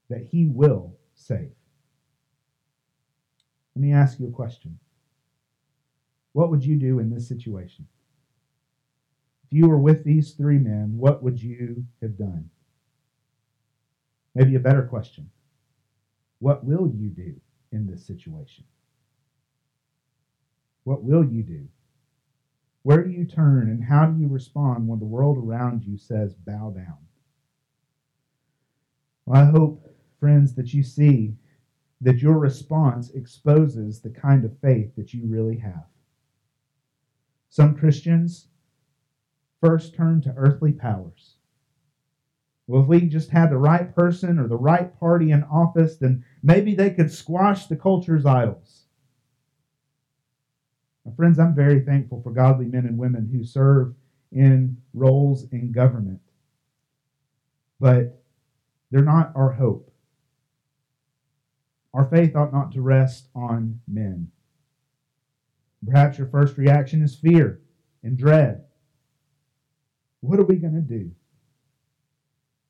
that 0.10 0.28
he 0.32 0.48
will 0.48 0.96
save. 1.16 1.52
Let 3.76 3.82
me 3.82 3.94
ask 3.94 4.20
you 4.20 4.28
a 4.28 4.32
question. 4.32 4.80
What 6.34 6.50
would 6.50 6.64
you 6.64 6.76
do 6.76 7.00
in 7.00 7.10
this 7.10 7.28
situation? 7.28 7.88
If 9.46 9.54
you 9.58 9.68
were 9.68 9.78
with 9.78 10.04
these 10.04 10.32
three 10.32 10.58
men, 10.58 10.98
what 10.98 11.24
would 11.24 11.42
you 11.42 11.86
have 12.02 12.18
done? 12.18 12.50
Maybe 14.36 14.56
a 14.56 14.60
better 14.60 14.84
question. 14.84 15.30
What 16.40 16.64
will 16.64 16.88
you 16.88 17.10
do? 17.10 17.36
in 17.72 17.88
this 17.88 18.06
situation? 18.06 18.64
What 20.84 21.04
will 21.04 21.26
you 21.26 21.44
do? 21.44 21.68
Where 22.84 23.04
do 23.04 23.10
you 23.10 23.26
turn 23.26 23.70
and 23.70 23.84
how 23.84 24.06
do 24.06 24.22
you 24.22 24.28
respond 24.28 24.88
when 24.88 25.00
the 25.00 25.06
world 25.06 25.38
around 25.38 25.84
you 25.84 25.98
says, 25.98 26.34
bow 26.34 26.74
down? 26.76 26.98
Well, 29.26 29.42
I 29.42 29.46
hope, 29.46 29.86
friends, 30.20 30.56
that 30.56 30.74
you 30.74 30.84
see 30.84 31.36
that 32.02 32.20
your 32.20 32.38
response 32.38 33.10
exposes 33.12 34.02
the 34.02 34.10
kind 34.10 34.46
of 34.46 34.58
faith 34.60 34.96
that 34.96 35.14
you 35.14 35.24
really 35.26 35.58
have. 35.58 35.86
Some 37.50 37.76
Christians 37.76 38.48
first 39.62 39.96
turn 39.96 40.22
to 40.22 40.34
earthly 40.38 40.72
powers. 40.72 41.36
Well, 42.68 42.82
if 42.82 42.88
we 42.88 43.02
just 43.02 43.30
had 43.32 43.50
the 43.50 43.58
right 43.58 43.96
person 43.96 44.38
or 44.38 44.48
the 44.48 44.58
right 44.58 44.98
party 45.00 45.32
in 45.32 45.44
office, 45.44 45.96
then 45.96 46.26
maybe 46.44 46.76
they 46.76 46.90
could 46.90 47.12
squash 47.12 47.68
the 47.68 47.78
culture's 47.78 48.26
idols. 48.26 48.84
My 51.06 51.14
friends, 51.14 51.40
I'm 51.40 51.56
very 51.56 51.80
thankful 51.80 52.22
for 52.22 52.32
godly 52.32 52.66
men 52.66 52.86
and 52.86 52.98
women 52.98 53.30
who 53.32 53.46
serve 53.46 53.96
in 54.32 54.78
roles 54.94 55.48
in 55.52 55.72
government. 55.72 56.20
But 57.80 58.22
they're 58.92 59.02
not 59.02 59.32
our 59.34 59.54
hope. 59.54 59.90
Our 61.98 62.06
faith 62.06 62.36
ought 62.36 62.54
not 62.54 62.72
to 62.74 62.82
rest 62.84 63.28
on 63.34 63.80
men. 63.88 64.30
Perhaps 65.84 66.20
your 66.20 66.28
first 66.28 66.56
reaction 66.56 67.02
is 67.02 67.16
fear 67.16 67.60
and 68.04 68.16
dread. 68.16 68.66
What 70.20 70.40
are 70.40 70.46
we 70.46 70.58
going 70.58 70.76
to 70.76 70.82
do? 70.82 71.10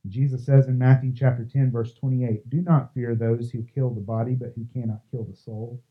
Jesus 0.08 0.46
says 0.46 0.70
in 0.70 0.78
Matthew 0.78 1.12
chapter 1.14 1.44
10, 1.44 1.74
verse 1.74 1.94
28, 1.96 2.50
Do 2.50 2.62
not 2.62 2.94
fear 2.94 3.16
those 3.16 3.52
who 3.52 3.64
kill 3.64 3.90
the 3.90 4.00
body, 4.00 4.34
but 4.34 4.54
who 4.56 4.66
cannot 4.74 5.02
kill 5.12 5.26
the 5.26 5.36
soul. 5.36 5.84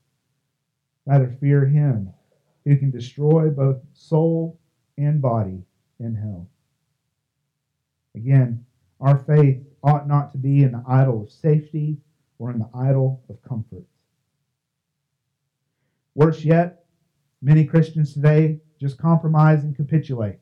Rather, 1.04 1.36
fear 1.38 1.66
him 1.66 2.14
who 2.64 2.78
can 2.78 2.90
destroy 2.90 3.50
both 3.50 3.82
soul 3.92 4.58
and 4.96 5.20
body 5.20 5.62
in 6.00 6.14
hell. 6.14 6.48
Again, 8.14 8.64
our 8.98 9.18
faith 9.18 9.62
ought 9.82 10.08
not 10.08 10.32
to 10.32 10.38
be 10.38 10.62
in 10.62 10.72
the 10.72 10.84
idol 10.88 11.24
of 11.24 11.30
safety 11.30 11.98
or 12.38 12.50
in 12.50 12.58
the 12.58 12.70
idol 12.74 13.22
of 13.28 13.42
comfort. 13.42 13.84
Worse 16.14 16.44
yet, 16.44 16.84
many 17.42 17.64
Christians 17.64 18.14
today 18.14 18.60
just 18.80 18.98
compromise 18.98 19.64
and 19.64 19.74
capitulate. 19.74 20.38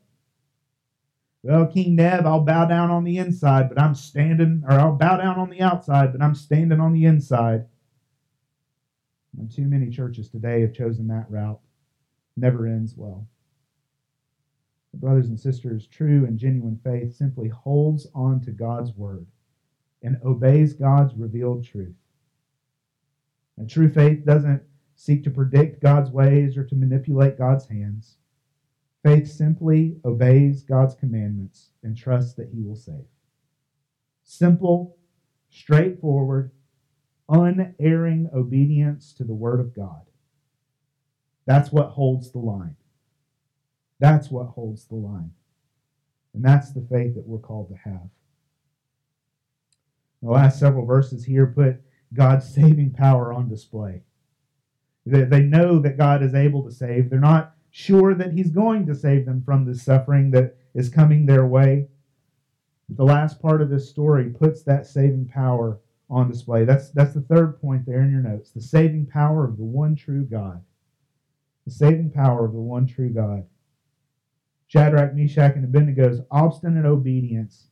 Well, 1.42 1.66
King 1.66 1.96
Neb, 1.96 2.26
I'll 2.26 2.40
bow 2.40 2.64
down 2.64 2.90
on 2.90 3.04
the 3.04 3.18
inside, 3.18 3.68
but 3.68 3.78
I'm 3.78 3.94
standing, 3.94 4.62
or 4.66 4.72
I'll 4.72 4.96
bow 4.96 5.18
down 5.18 5.38
on 5.38 5.50
the 5.50 5.60
outside, 5.60 6.12
but 6.12 6.22
I'm 6.22 6.34
standing 6.34 6.80
on 6.80 6.92
the 6.92 7.04
inside. 7.04 7.66
And 9.36 9.50
too 9.50 9.66
many 9.66 9.90
churches 9.90 10.28
today 10.28 10.62
have 10.62 10.72
chosen 10.72 11.08
that 11.08 11.30
route. 11.30 11.60
Never 12.36 12.66
ends 12.66 12.94
well. 12.96 13.26
Brothers 14.94 15.28
and 15.28 15.38
sisters, 15.38 15.86
true 15.86 16.24
and 16.24 16.38
genuine 16.38 16.80
faith 16.82 17.14
simply 17.14 17.48
holds 17.48 18.06
on 18.14 18.40
to 18.42 18.52
God's 18.52 18.92
word 18.92 19.26
and 20.04 20.18
obeys 20.24 20.74
God's 20.74 21.14
revealed 21.14 21.64
truth. 21.64 21.96
And 23.56 23.68
true 23.68 23.90
faith 23.90 24.24
doesn't 24.24 24.62
seek 24.94 25.24
to 25.24 25.30
predict 25.30 25.82
God's 25.82 26.10
ways 26.10 26.56
or 26.56 26.64
to 26.64 26.74
manipulate 26.74 27.38
God's 27.38 27.66
hands. 27.66 28.18
Faith 29.02 29.26
simply 29.30 29.96
obeys 30.04 30.62
God's 30.62 30.94
commandments 30.94 31.70
and 31.82 31.96
trusts 31.96 32.34
that 32.34 32.50
He 32.54 32.62
will 32.62 32.76
save. 32.76 33.06
Simple, 34.22 34.96
straightforward, 35.50 36.52
unerring 37.28 38.28
obedience 38.34 39.12
to 39.14 39.24
the 39.24 39.34
Word 39.34 39.60
of 39.60 39.74
God. 39.74 40.02
That's 41.46 41.72
what 41.72 41.90
holds 41.90 42.30
the 42.30 42.38
line. 42.38 42.76
That's 44.00 44.30
what 44.30 44.48
holds 44.48 44.86
the 44.86 44.96
line. 44.96 45.30
And 46.34 46.44
that's 46.44 46.72
the 46.72 46.86
faith 46.90 47.14
that 47.14 47.26
we're 47.26 47.38
called 47.38 47.68
to 47.68 47.76
have. 47.88 48.08
The 50.24 50.30
last 50.30 50.58
several 50.58 50.86
verses 50.86 51.26
here 51.26 51.46
put 51.46 51.82
God's 52.14 52.48
saving 52.48 52.92
power 52.92 53.30
on 53.30 53.46
display. 53.46 54.00
They 55.04 55.42
know 55.42 55.78
that 55.80 55.98
God 55.98 56.22
is 56.22 56.34
able 56.34 56.62
to 56.62 56.70
save. 56.70 57.10
They're 57.10 57.20
not 57.20 57.54
sure 57.70 58.14
that 58.14 58.32
He's 58.32 58.50
going 58.50 58.86
to 58.86 58.94
save 58.94 59.26
them 59.26 59.42
from 59.44 59.66
the 59.66 59.74
suffering 59.74 60.30
that 60.30 60.56
is 60.72 60.88
coming 60.88 61.26
their 61.26 61.44
way. 61.44 61.88
The 62.88 63.04
last 63.04 63.42
part 63.42 63.60
of 63.60 63.68
this 63.68 63.90
story 63.90 64.30
puts 64.30 64.62
that 64.62 64.86
saving 64.86 65.28
power 65.28 65.78
on 66.08 66.30
display. 66.30 66.64
That's, 66.64 66.88
that's 66.90 67.12
the 67.12 67.20
third 67.20 67.60
point 67.60 67.84
there 67.84 68.00
in 68.00 68.10
your 68.10 68.22
notes 68.22 68.50
the 68.50 68.62
saving 68.62 69.04
power 69.04 69.44
of 69.44 69.58
the 69.58 69.64
one 69.64 69.94
true 69.94 70.24
God. 70.24 70.62
The 71.66 71.70
saving 71.70 72.12
power 72.12 72.46
of 72.46 72.52
the 72.54 72.60
one 72.60 72.86
true 72.86 73.10
God. 73.10 73.44
Shadrach, 74.68 75.14
Meshach, 75.14 75.54
and 75.54 75.70
Abednego's 75.70 76.22
obstinate 76.30 76.86
obedience 76.86 77.66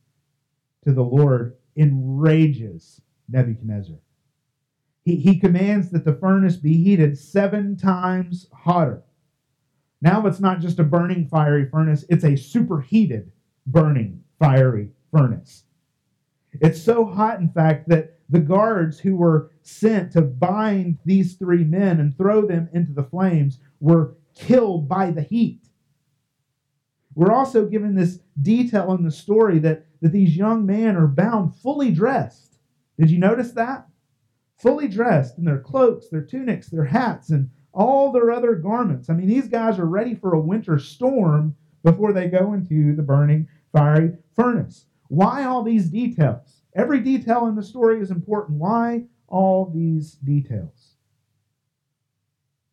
to 0.83 0.93
the 0.93 1.03
Lord 1.03 1.55
enrages 1.75 3.01
Nebuchadnezzar. 3.29 3.97
He, 5.03 5.17
he 5.17 5.39
commands 5.39 5.89
that 5.91 6.05
the 6.05 6.15
furnace 6.15 6.55
be 6.55 6.81
heated 6.83 7.17
seven 7.17 7.75
times 7.75 8.47
hotter. 8.53 9.03
Now 10.01 10.25
it's 10.27 10.39
not 10.39 10.59
just 10.59 10.79
a 10.79 10.83
burning 10.83 11.27
fiery 11.27 11.67
furnace, 11.69 12.05
it's 12.09 12.25
a 12.25 12.35
superheated 12.35 13.31
burning 13.65 14.23
fiery 14.39 14.89
furnace. 15.11 15.63
It's 16.61 16.81
so 16.81 17.05
hot, 17.05 17.39
in 17.39 17.49
fact, 17.49 17.89
that 17.89 18.19
the 18.29 18.39
guards 18.39 18.99
who 18.99 19.15
were 19.15 19.51
sent 19.61 20.11
to 20.11 20.21
bind 20.21 20.97
these 21.05 21.35
three 21.35 21.63
men 21.63 21.99
and 21.99 22.17
throw 22.17 22.45
them 22.45 22.69
into 22.73 22.91
the 22.91 23.03
flames 23.03 23.59
were 23.79 24.15
killed 24.35 24.87
by 24.87 25.11
the 25.11 25.21
heat. 25.21 25.61
We're 27.15 27.31
also 27.31 27.65
given 27.65 27.95
this 27.95 28.19
detail 28.41 28.93
in 28.93 29.03
the 29.03 29.11
story 29.11 29.59
that, 29.59 29.85
that 30.01 30.11
these 30.11 30.35
young 30.35 30.65
men 30.65 30.95
are 30.95 31.07
bound 31.07 31.55
fully 31.55 31.91
dressed. 31.91 32.57
Did 32.97 33.11
you 33.11 33.19
notice 33.19 33.51
that? 33.51 33.87
Fully 34.57 34.87
dressed 34.87 35.37
in 35.37 35.45
their 35.45 35.59
cloaks, 35.59 36.09
their 36.09 36.23
tunics, 36.23 36.69
their 36.69 36.85
hats, 36.85 37.29
and 37.29 37.49
all 37.73 38.11
their 38.11 38.31
other 38.31 38.55
garments. 38.55 39.09
I 39.09 39.13
mean, 39.13 39.27
these 39.27 39.47
guys 39.47 39.79
are 39.79 39.85
ready 39.85 40.15
for 40.15 40.33
a 40.33 40.39
winter 40.39 40.79
storm 40.79 41.55
before 41.83 42.13
they 42.13 42.27
go 42.27 42.53
into 42.53 42.95
the 42.95 43.03
burning 43.03 43.47
fiery 43.71 44.13
furnace. 44.35 44.85
Why 45.09 45.43
all 45.43 45.63
these 45.63 45.89
details? 45.89 46.61
Every 46.75 46.99
detail 46.99 47.47
in 47.47 47.55
the 47.55 47.63
story 47.63 47.99
is 47.99 48.09
important. 48.09 48.59
Why 48.59 49.03
all 49.27 49.71
these 49.73 50.13
details? 50.13 50.92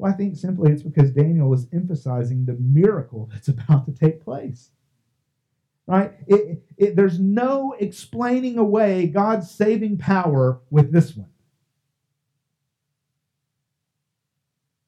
Well, 0.00 0.10
I 0.10 0.16
think 0.16 0.34
simply 0.34 0.72
it's 0.72 0.82
because 0.82 1.10
Daniel 1.10 1.52
is 1.52 1.66
emphasizing 1.74 2.46
the 2.46 2.56
miracle 2.58 3.28
that's 3.30 3.48
about 3.48 3.84
to 3.84 3.92
take 3.92 4.24
place. 4.24 4.70
Right? 5.86 6.14
It, 6.26 6.64
it, 6.78 6.96
there's 6.96 7.18
no 7.18 7.74
explaining 7.78 8.56
away 8.56 9.08
God's 9.08 9.50
saving 9.50 9.98
power 9.98 10.62
with 10.70 10.90
this 10.90 11.14
one. 11.14 11.28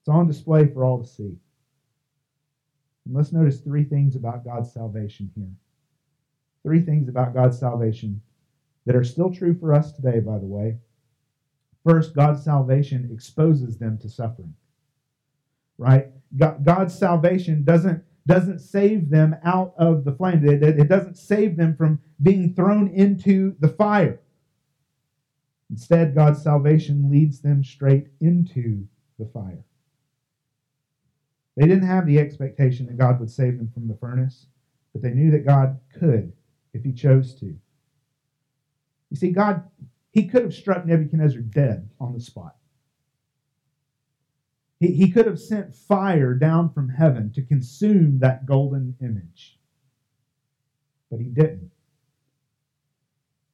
It's 0.01 0.09
on 0.09 0.25
display 0.25 0.65
for 0.65 0.83
all 0.83 1.03
to 1.03 1.07
see. 1.07 1.37
And 3.05 3.13
let's 3.13 3.31
notice 3.31 3.59
three 3.59 3.83
things 3.83 4.15
about 4.15 4.43
God's 4.43 4.73
salvation 4.73 5.29
here. 5.35 5.53
Three 6.63 6.81
things 6.81 7.07
about 7.07 7.35
God's 7.35 7.59
salvation 7.59 8.19
that 8.87 8.95
are 8.95 9.03
still 9.03 9.31
true 9.31 9.55
for 9.59 9.75
us 9.75 9.91
today, 9.91 10.21
by 10.21 10.39
the 10.39 10.47
way. 10.47 10.79
First, 11.87 12.15
God's 12.15 12.43
salvation 12.43 13.11
exposes 13.13 13.77
them 13.77 13.99
to 13.99 14.09
suffering 14.09 14.55
right? 15.77 16.07
God's 16.35 16.97
salvation 16.97 17.63
doesn't 17.63 18.03
doesn't 18.25 18.59
save 18.59 19.09
them 19.09 19.35
out 19.43 19.73
of 19.77 20.05
the 20.05 20.13
flame. 20.13 20.47
It, 20.47 20.63
it 20.63 20.87
doesn't 20.87 21.17
save 21.17 21.57
them 21.57 21.75
from 21.75 21.99
being 22.21 22.53
thrown 22.55 22.87
into 22.87 23.55
the 23.59 23.67
fire. 23.67 24.21
Instead, 25.69 26.15
God's 26.15 26.41
salvation 26.41 27.09
leads 27.11 27.41
them 27.41 27.63
straight 27.63 28.07
into 28.21 28.87
the 29.19 29.25
fire. 29.25 29.65
They 31.57 31.67
didn't 31.67 31.87
have 31.87 32.05
the 32.05 32.19
expectation 32.19 32.85
that 32.87 32.97
God 32.97 33.19
would 33.19 33.29
save 33.29 33.57
them 33.57 33.69
from 33.73 33.87
the 33.87 33.95
furnace, 33.95 34.47
but 34.93 35.01
they 35.01 35.11
knew 35.11 35.31
that 35.31 35.45
God 35.45 35.79
could 35.99 36.33
if 36.73 36.83
he 36.83 36.93
chose 36.93 37.35
to. 37.35 37.45
You 37.45 39.17
see, 39.17 39.31
God, 39.31 39.63
he 40.11 40.27
could 40.27 40.43
have 40.43 40.53
struck 40.53 40.85
Nebuchadnezzar 40.85 41.41
dead 41.41 41.89
on 41.99 42.13
the 42.13 42.19
spot. 42.19 42.55
He, 44.83 44.91
he 44.91 45.11
could 45.11 45.27
have 45.27 45.39
sent 45.39 45.73
fire 45.73 46.33
down 46.33 46.69
from 46.73 46.89
heaven 46.89 47.31
to 47.33 47.41
consume 47.41 48.19
that 48.19 48.45
golden 48.45 48.97
image. 49.01 49.57
But 51.09 51.21
he 51.21 51.27
didn't. 51.27 51.71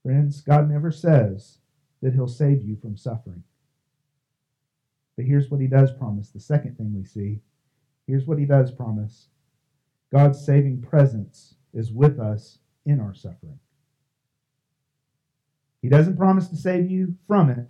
Friends, 0.02 0.42
God 0.42 0.68
never 0.68 0.92
says 0.92 1.60
that 2.02 2.13
he'll 2.13 2.28
save 2.28 2.63
you 2.63 2.78
from 2.78 2.98
suffering. 2.98 3.44
But 5.18 5.26
here's 5.26 5.52
what 5.52 5.62
he 5.62 5.68
does 5.68 5.92
promise. 5.92 6.30
The 6.32 6.39
second 6.39 6.78
thing 6.78 6.96
we 6.96 7.04
see 7.04 7.42
here's 8.08 8.26
what 8.26 8.39
he 8.39 8.46
does 8.46 8.72
promise 8.72 9.28
God's 10.12 10.44
saving 10.44 10.82
presence 10.82 11.54
is 11.76 11.92
with 11.92 12.20
us 12.20 12.58
in 12.88 13.00
our 13.00 13.13
suffering. 13.13 13.60
He 15.84 15.89
doesn't 15.89 16.18
promise 16.18 16.48
to 16.48 16.56
save 16.56 16.89
you 16.89 17.13
from 17.28 17.52
it, 17.52 17.70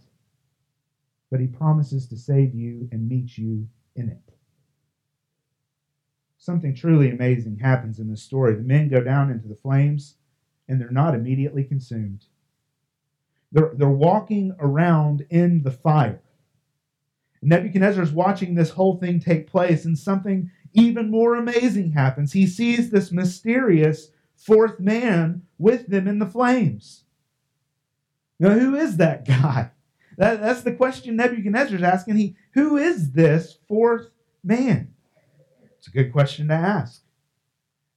but 1.31 1.39
he 1.39 1.47
promises 1.47 2.07
to 2.07 2.17
save 2.17 2.53
you 2.53 2.87
and 2.91 3.07
meet 3.07 3.37
you 3.37 3.67
in 3.95 4.09
it. 4.09 4.33
Something 6.37 6.73
truly 6.73 7.11
amazing 7.11 7.59
happens 7.59 7.99
in 7.99 8.09
this 8.09 8.23
story. 8.23 8.55
The 8.55 8.61
men 8.61 8.89
go 8.89 9.01
down 9.03 9.29
into 9.29 9.47
the 9.47 9.55
flames 9.55 10.15
and 10.67 10.79
they're 10.79 10.89
not 10.89 11.15
immediately 11.15 11.63
consumed. 11.63 12.25
They're, 13.51 13.71
they're 13.75 13.89
walking 13.89 14.55
around 14.59 15.25
in 15.29 15.63
the 15.63 15.71
fire. 15.71 16.21
Nebuchadnezzar 17.41 18.03
is 18.03 18.11
watching 18.11 18.55
this 18.55 18.71
whole 18.71 18.97
thing 18.97 19.19
take 19.19 19.47
place, 19.47 19.85
and 19.85 19.97
something 19.97 20.51
even 20.73 21.09
more 21.09 21.35
amazing 21.35 21.91
happens. 21.93 22.33
He 22.33 22.45
sees 22.45 22.89
this 22.89 23.11
mysterious 23.11 24.11
fourth 24.35 24.79
man 24.79 25.43
with 25.57 25.87
them 25.87 26.07
in 26.07 26.19
the 26.19 26.25
flames. 26.25 27.05
Now, 28.39 28.51
who 28.51 28.75
is 28.75 28.97
that 28.97 29.25
guy? 29.25 29.71
That, 30.19 30.41
that's 30.41 30.63
the 30.63 30.73
question 30.73 31.15
Nebuchadnezzar 31.15 31.77
is 31.77 31.81
asking. 31.81 32.17
He, 32.17 32.35
who 32.51 32.75
is 32.75 33.13
this 33.13 33.57
fourth 33.69 34.09
man? 34.43 34.93
It's 35.77 35.87
a 35.87 35.91
good 35.91 36.11
question 36.11 36.49
to 36.49 36.55
ask. 36.55 37.03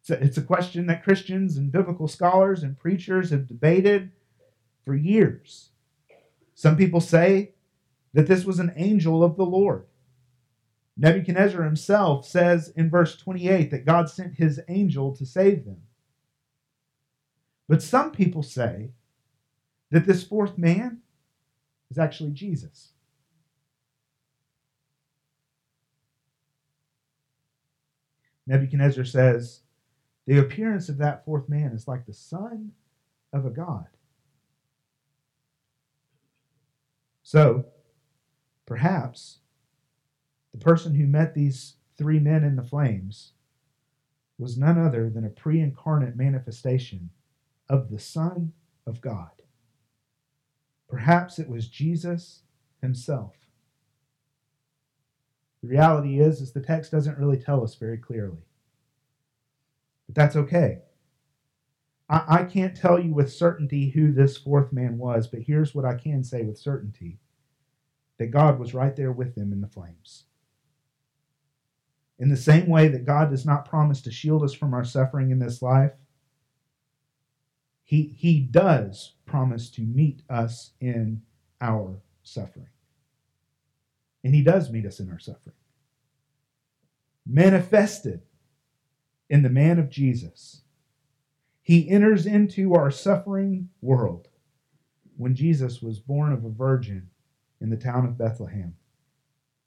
It's 0.00 0.10
a, 0.10 0.22
it's 0.22 0.38
a 0.38 0.42
question 0.42 0.86
that 0.86 1.02
Christians 1.02 1.56
and 1.56 1.72
biblical 1.72 2.06
scholars 2.06 2.62
and 2.62 2.78
preachers 2.78 3.30
have 3.30 3.48
debated 3.48 4.12
for 4.84 4.94
years. 4.94 5.70
Some 6.54 6.76
people 6.76 7.00
say 7.00 7.54
that 8.14 8.28
this 8.28 8.44
was 8.44 8.60
an 8.60 8.72
angel 8.76 9.24
of 9.24 9.36
the 9.36 9.44
Lord. 9.44 9.86
Nebuchadnezzar 10.96 11.64
himself 11.64 12.24
says 12.24 12.72
in 12.76 12.88
verse 12.88 13.16
28 13.16 13.72
that 13.72 13.84
God 13.84 14.08
sent 14.08 14.34
his 14.34 14.60
angel 14.68 15.12
to 15.16 15.26
save 15.26 15.64
them. 15.64 15.82
But 17.68 17.82
some 17.82 18.12
people 18.12 18.44
say 18.44 18.90
that 19.90 20.06
this 20.06 20.22
fourth 20.22 20.56
man 20.56 21.01
is 21.92 21.98
actually 21.98 22.30
Jesus. 22.30 22.92
Nebuchadnezzar 28.46 29.04
says, 29.04 29.60
The 30.26 30.38
appearance 30.38 30.88
of 30.88 30.96
that 30.98 31.24
fourth 31.26 31.50
man 31.50 31.72
is 31.72 31.86
like 31.86 32.06
the 32.06 32.14
son 32.14 32.72
of 33.32 33.44
a 33.44 33.50
God. 33.50 33.86
So, 37.22 37.66
perhaps 38.64 39.40
the 40.52 40.58
person 40.58 40.94
who 40.94 41.06
met 41.06 41.34
these 41.34 41.76
three 41.98 42.18
men 42.18 42.42
in 42.42 42.56
the 42.56 42.62
flames 42.62 43.32
was 44.38 44.56
none 44.56 44.78
other 44.78 45.10
than 45.10 45.26
a 45.26 45.30
pre 45.30 45.60
incarnate 45.60 46.16
manifestation 46.16 47.10
of 47.68 47.90
the 47.90 47.98
Son 47.98 48.54
of 48.86 49.02
God. 49.02 49.41
Perhaps 50.92 51.38
it 51.38 51.48
was 51.48 51.68
Jesus 51.68 52.42
himself. 52.82 53.32
The 55.62 55.68
reality 55.68 56.20
is, 56.20 56.42
is 56.42 56.52
the 56.52 56.60
text 56.60 56.92
doesn't 56.92 57.16
really 57.16 57.38
tell 57.38 57.64
us 57.64 57.76
very 57.76 57.96
clearly. 57.96 58.44
But 60.06 60.14
that's 60.14 60.36
okay. 60.36 60.80
I, 62.10 62.24
I 62.28 62.44
can't 62.44 62.76
tell 62.76 63.00
you 63.00 63.14
with 63.14 63.32
certainty 63.32 63.88
who 63.88 64.12
this 64.12 64.36
fourth 64.36 64.70
man 64.70 64.98
was, 64.98 65.28
but 65.28 65.40
here's 65.40 65.74
what 65.74 65.86
I 65.86 65.94
can 65.94 66.22
say 66.22 66.42
with 66.42 66.58
certainty 66.58 67.18
that 68.18 68.26
God 68.26 68.58
was 68.58 68.74
right 68.74 68.94
there 68.94 69.12
with 69.12 69.34
them 69.34 69.50
in 69.50 69.62
the 69.62 69.68
flames. 69.68 70.24
In 72.18 72.28
the 72.28 72.36
same 72.36 72.66
way 72.66 72.88
that 72.88 73.06
God 73.06 73.30
does 73.30 73.46
not 73.46 73.64
promise 73.64 74.02
to 74.02 74.12
shield 74.12 74.42
us 74.42 74.52
from 74.52 74.74
our 74.74 74.84
suffering 74.84 75.30
in 75.30 75.38
this 75.38 75.62
life, 75.62 75.92
He, 77.92 78.14
he 78.16 78.40
does 78.40 79.16
promise 79.26 79.68
to 79.72 79.82
meet 79.82 80.22
us 80.30 80.70
in 80.80 81.20
our 81.60 82.00
suffering. 82.22 82.70
And 84.24 84.34
He 84.34 84.42
does 84.42 84.70
meet 84.70 84.86
us 84.86 84.98
in 84.98 85.10
our 85.10 85.18
suffering. 85.18 85.56
Manifested 87.26 88.22
in 89.28 89.42
the 89.42 89.50
man 89.50 89.78
of 89.78 89.90
Jesus, 89.90 90.62
He 91.60 91.90
enters 91.90 92.24
into 92.24 92.74
our 92.74 92.90
suffering 92.90 93.68
world 93.82 94.28
when 95.18 95.34
Jesus 95.34 95.82
was 95.82 95.98
born 95.98 96.32
of 96.32 96.46
a 96.46 96.48
virgin 96.48 97.10
in 97.60 97.68
the 97.68 97.76
town 97.76 98.06
of 98.06 98.16
Bethlehem. 98.16 98.74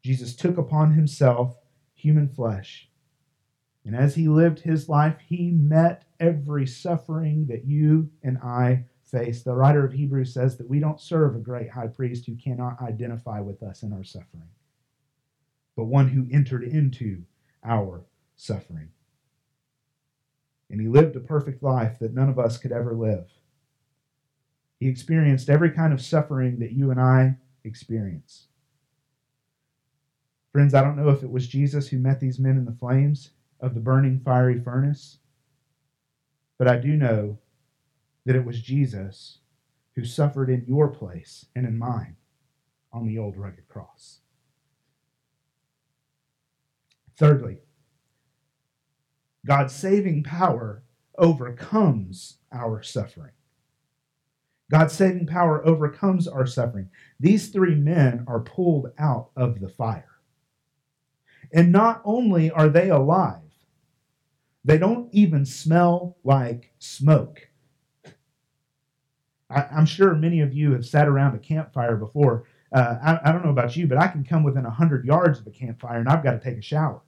Jesus 0.03 0.35
took 0.35 0.57
upon 0.57 0.93
Himself 0.93 1.57
human 1.93 2.27
flesh. 2.27 2.89
And 3.85 3.95
as 3.95 4.15
he 4.15 4.27
lived 4.27 4.61
his 4.61 4.89
life, 4.89 5.17
he 5.27 5.51
met 5.51 6.04
every 6.19 6.67
suffering 6.67 7.47
that 7.47 7.65
you 7.65 8.09
and 8.23 8.37
I 8.39 8.85
face. 9.03 9.43
The 9.43 9.55
writer 9.55 9.85
of 9.85 9.93
Hebrews 9.93 10.33
says 10.33 10.57
that 10.57 10.69
we 10.69 10.79
don't 10.79 10.99
serve 10.99 11.35
a 11.35 11.39
great 11.39 11.69
high 11.69 11.87
priest 11.87 12.25
who 12.25 12.35
cannot 12.35 12.81
identify 12.81 13.39
with 13.39 13.61
us 13.63 13.83
in 13.83 13.93
our 13.93 14.03
suffering, 14.03 14.49
but 15.75 15.85
one 15.85 16.09
who 16.09 16.27
entered 16.31 16.63
into 16.63 17.23
our 17.63 18.05
suffering. 18.35 18.89
And 20.69 20.81
he 20.81 20.87
lived 20.87 21.15
a 21.15 21.19
perfect 21.19 21.61
life 21.61 21.99
that 21.99 22.13
none 22.13 22.29
of 22.29 22.39
us 22.39 22.57
could 22.57 22.71
ever 22.71 22.93
live. 22.93 23.29
He 24.79 24.87
experienced 24.87 25.49
every 25.49 25.71
kind 25.71 25.93
of 25.93 26.01
suffering 26.01 26.59
that 26.59 26.73
you 26.73 26.91
and 26.91 26.99
I 26.99 27.37
experience. 27.63 28.47
Friends, 30.51 30.73
I 30.73 30.81
don't 30.81 30.97
know 30.97 31.09
if 31.09 31.23
it 31.23 31.29
was 31.29 31.47
Jesus 31.47 31.87
who 31.87 31.99
met 31.99 32.19
these 32.19 32.39
men 32.39 32.57
in 32.57 32.65
the 32.65 32.71
flames 32.71 33.31
of 33.59 33.73
the 33.73 33.79
burning 33.79 34.19
fiery 34.19 34.59
furnace, 34.59 35.17
but 36.57 36.67
I 36.67 36.77
do 36.77 36.95
know 36.95 37.39
that 38.25 38.35
it 38.35 38.45
was 38.45 38.61
Jesus 38.61 39.39
who 39.95 40.03
suffered 40.03 40.49
in 40.49 40.65
your 40.67 40.89
place 40.89 41.45
and 41.55 41.65
in 41.65 41.77
mine 41.77 42.17
on 42.91 43.05
the 43.05 43.17
old 43.17 43.37
rugged 43.37 43.67
cross. 43.67 44.19
Thirdly, 47.17 47.59
God's 49.45 49.73
saving 49.73 50.23
power 50.23 50.83
overcomes 51.17 52.37
our 52.51 52.81
suffering. 52.83 53.31
God's 54.71 54.93
saving 54.93 55.27
power 55.27 55.65
overcomes 55.65 56.27
our 56.27 56.45
suffering. 56.45 56.89
These 57.19 57.49
three 57.49 57.75
men 57.75 58.25
are 58.27 58.39
pulled 58.39 58.91
out 58.97 59.29
of 59.35 59.59
the 59.59 59.69
fire. 59.69 60.19
And 61.53 61.71
not 61.71 62.01
only 62.03 62.49
are 62.49 62.69
they 62.69 62.89
alive, 62.89 63.44
they 64.65 64.79
don't 64.79 65.13
even 65.13 65.45
smell 65.45 66.17
like 66.23 66.73
smoke. 66.79 67.49
I, 69.47 69.67
am 69.71 69.85
sure 69.85 70.15
many 70.15 70.41
of 70.41 70.53
you 70.53 70.73
have 70.73 70.85
sat 70.85 71.07
around 71.07 71.35
a 71.35 71.39
campfire 71.39 71.95
before. 71.95 72.45
Uh, 72.73 72.95
I, 73.01 73.29
I, 73.29 73.31
don't 73.31 73.45
know 73.45 73.51
about 73.51 73.77
you, 73.77 73.85
but 73.85 73.99
I 73.99 74.07
can 74.07 74.23
come 74.23 74.43
within 74.43 74.63
100 74.63 75.05
yards 75.05 75.39
of 75.39 75.45
a 75.45 75.51
campfire 75.51 75.99
and 75.99 76.09
I've 76.09 76.23
got 76.23 76.31
to 76.31 76.39
take 76.39 76.57
a 76.57 76.63
shower 76.63 77.03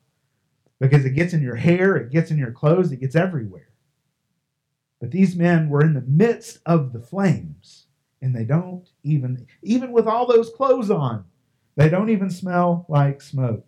because 0.80 1.04
it 1.04 1.16
gets 1.16 1.34
in 1.34 1.42
your 1.42 1.56
hair, 1.56 1.96
it 1.96 2.12
gets 2.12 2.30
in 2.30 2.38
your 2.38 2.52
clothes, 2.52 2.92
it 2.92 3.00
gets 3.00 3.16
everywhere. 3.16 3.70
But 5.02 5.10
these 5.10 5.36
men 5.36 5.68
were 5.68 5.82
in 5.82 5.96
the 5.96 6.02
midst 6.02 6.60
of 6.68 6.94
the 6.94 7.02
flames 7.02 7.88
and 8.22 8.36
they 8.36 8.46
don't 8.46 8.88
even, 9.04 9.48
even 9.64 9.92
with 9.92 10.06
all 10.06 10.28
those 10.28 10.52
clothes 10.52 10.92
on, 10.92 11.26
they 11.76 11.90
don't 11.90 12.10
even 12.10 12.30
smell 12.30 12.86
like 12.88 13.20
smoke 13.20 13.66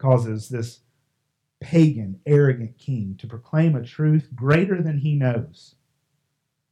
causes 0.00 0.48
this 0.48 0.80
pagan, 1.60 2.20
arrogant 2.26 2.78
king 2.78 3.16
to 3.18 3.26
proclaim 3.26 3.76
a 3.76 3.84
truth 3.84 4.28
greater 4.34 4.82
than 4.82 4.98
he 4.98 5.14
knows. 5.14 5.74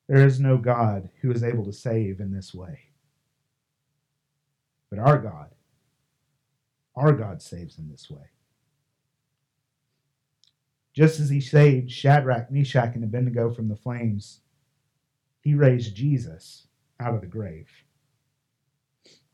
There 0.08 0.26
is 0.26 0.40
no 0.40 0.56
God 0.56 1.10
who 1.20 1.30
is 1.30 1.44
able 1.44 1.64
to 1.66 1.72
save 1.72 2.20
in 2.20 2.32
this 2.32 2.54
way. 2.54 2.80
But 4.90 4.98
our 4.98 5.18
God, 5.18 5.54
our 6.96 7.12
God 7.12 7.42
saves 7.42 7.78
in 7.78 7.90
this 7.90 8.08
way. 8.10 8.30
Just 10.94 11.20
as 11.20 11.28
he 11.28 11.40
saved 11.40 11.92
Shadrach, 11.92 12.50
Meshach, 12.50 12.94
and 12.94 13.04
Abednego 13.04 13.52
from 13.52 13.68
the 13.68 13.76
flames, 13.76 14.40
he 15.42 15.54
raised 15.54 15.94
Jesus 15.94 16.66
out 16.98 17.14
of 17.14 17.20
the 17.20 17.26
grave. 17.26 17.68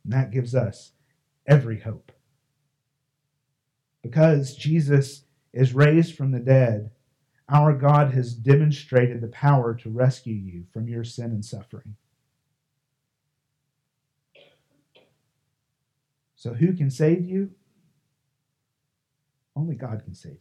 And 0.02 0.12
that 0.12 0.32
gives 0.32 0.54
us 0.54 0.92
every 1.46 1.80
hope 1.80 2.12
because 4.02 4.54
Jesus 4.54 5.24
is 5.54 5.74
raised 5.74 6.16
from 6.16 6.32
the 6.32 6.40
dead, 6.40 6.90
our 7.48 7.72
God 7.72 8.12
has 8.12 8.34
demonstrated 8.34 9.20
the 9.20 9.28
power 9.28 9.74
to 9.74 9.90
rescue 9.90 10.34
you 10.34 10.64
from 10.72 10.88
your 10.88 11.04
sin 11.04 11.26
and 11.26 11.44
suffering. 11.44 11.96
So, 16.34 16.54
who 16.54 16.74
can 16.74 16.90
save 16.90 17.24
you? 17.24 17.50
Only 19.56 19.76
God 19.76 20.02
can 20.04 20.14
save 20.14 20.32
you. 20.32 20.38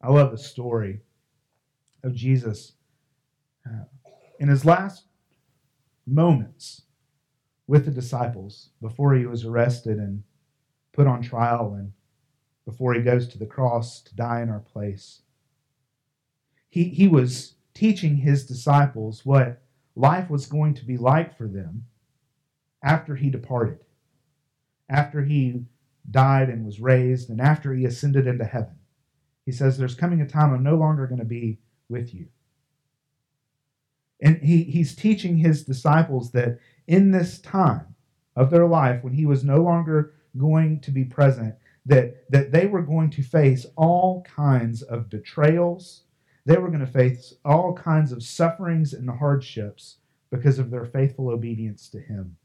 I 0.00 0.10
love 0.10 0.30
the 0.30 0.38
story 0.38 1.00
of 2.04 2.14
Jesus 2.14 2.72
uh, 3.66 3.84
in 4.38 4.48
his 4.48 4.64
last 4.64 5.04
moments 6.06 6.82
with 7.66 7.84
the 7.84 7.90
disciples 7.90 8.70
before 8.80 9.14
he 9.14 9.26
was 9.26 9.44
arrested 9.44 9.98
and 9.98 10.22
put 10.98 11.06
on 11.06 11.22
trial 11.22 11.74
and 11.78 11.92
before 12.64 12.92
he 12.92 13.00
goes 13.00 13.28
to 13.28 13.38
the 13.38 13.46
cross 13.46 14.02
to 14.02 14.16
die 14.16 14.42
in 14.42 14.50
our 14.50 14.58
place. 14.58 15.22
He, 16.68 16.88
he 16.88 17.06
was 17.06 17.54
teaching 17.72 18.16
his 18.16 18.44
disciples 18.44 19.24
what 19.24 19.62
life 19.94 20.28
was 20.28 20.46
going 20.46 20.74
to 20.74 20.84
be 20.84 20.96
like 20.96 21.38
for 21.38 21.46
them 21.46 21.84
after 22.82 23.14
he 23.14 23.30
departed, 23.30 23.78
after 24.90 25.22
he 25.22 25.66
died 26.10 26.48
and 26.48 26.66
was 26.66 26.80
raised, 26.80 27.30
and 27.30 27.40
after 27.40 27.72
he 27.72 27.84
ascended 27.84 28.26
into 28.26 28.44
heaven. 28.44 28.74
He 29.46 29.52
says, 29.52 29.78
There's 29.78 29.94
coming 29.94 30.20
a 30.20 30.26
time 30.26 30.52
I'm 30.52 30.64
no 30.64 30.74
longer 30.74 31.06
going 31.06 31.20
to 31.20 31.24
be 31.24 31.60
with 31.88 32.12
you. 32.12 32.26
And 34.20 34.38
he, 34.38 34.64
he's 34.64 34.96
teaching 34.96 35.36
his 35.36 35.62
disciples 35.62 36.32
that 36.32 36.58
in 36.88 37.12
this 37.12 37.38
time 37.38 37.94
of 38.34 38.50
their 38.50 38.66
life 38.66 39.04
when 39.04 39.12
he 39.12 39.26
was 39.26 39.44
no 39.44 39.58
longer 39.58 40.14
going 40.38 40.80
to 40.80 40.90
be 40.90 41.04
present, 41.04 41.54
that, 41.86 42.30
that 42.30 42.52
they 42.52 42.66
were 42.66 42.82
going 42.82 43.10
to 43.10 43.22
face 43.22 43.66
all 43.76 44.22
kinds 44.22 44.82
of 44.82 45.10
betrayals. 45.10 46.02
They 46.46 46.56
were 46.56 46.68
going 46.68 46.80
to 46.80 46.86
face 46.86 47.34
all 47.44 47.74
kinds 47.74 48.12
of 48.12 48.22
sufferings 48.22 48.92
and 48.92 49.08
hardships 49.10 49.96
because 50.30 50.58
of 50.58 50.70
their 50.70 50.84
faithful 50.84 51.28
obedience 51.28 51.88
to 51.90 52.00
him. 52.00 52.36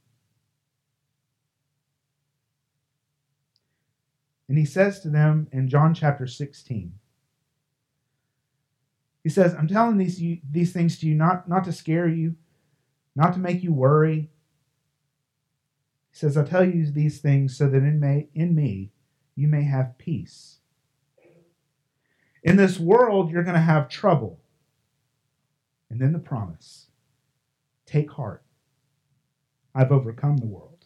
And 4.50 4.58
he 4.58 4.66
says 4.66 5.00
to 5.02 5.10
them 5.10 5.48
in 5.52 5.68
John 5.68 5.94
chapter 5.94 6.28
16, 6.28 6.94
he 9.24 9.30
says, 9.30 9.56
I'm 9.56 9.68
telling 9.68 9.98
these, 9.98 10.22
you, 10.22 10.40
these 10.50 10.74
things 10.74 11.00
to 11.00 11.08
you 11.08 11.16
not, 11.16 11.48
not 11.48 11.64
to 11.64 11.72
scare 11.72 12.10
you, 12.10 12.36
not 13.16 13.34
to 13.34 13.40
make 13.40 13.64
you 13.64 13.74
worry. 13.74 14.30
He 16.14 16.20
says, 16.20 16.38
I 16.38 16.44
tell 16.44 16.64
you 16.64 16.92
these 16.92 17.20
things 17.20 17.58
so 17.58 17.68
that 17.68 17.78
in, 17.78 18.00
may, 18.00 18.30
in 18.36 18.54
me 18.54 18.92
you 19.36 19.48
may 19.48 19.64
have 19.64 19.98
peace. 19.98 20.60
In 22.44 22.56
this 22.56 22.80
world, 22.80 23.32
you're 23.32 23.44
going 23.44 23.56
to 23.56 23.62
have 23.62 23.90
trouble. 23.90 24.40
And 25.90 26.00
then 26.00 26.14
the 26.14 26.20
promise 26.20 26.88
take 27.88 28.12
heart. 28.12 28.44
I've 29.74 29.92
overcome 29.92 30.38
the 30.38 30.46
world. 30.46 30.86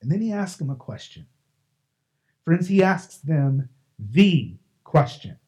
And 0.00 0.12
then 0.12 0.20
he 0.20 0.32
asks 0.32 0.58
them 0.58 0.70
a 0.70 0.76
question. 0.76 1.26
Friends, 2.44 2.68
he 2.68 2.84
asks 2.84 3.16
them 3.16 3.68
the 3.98 4.54
question. 4.84 5.38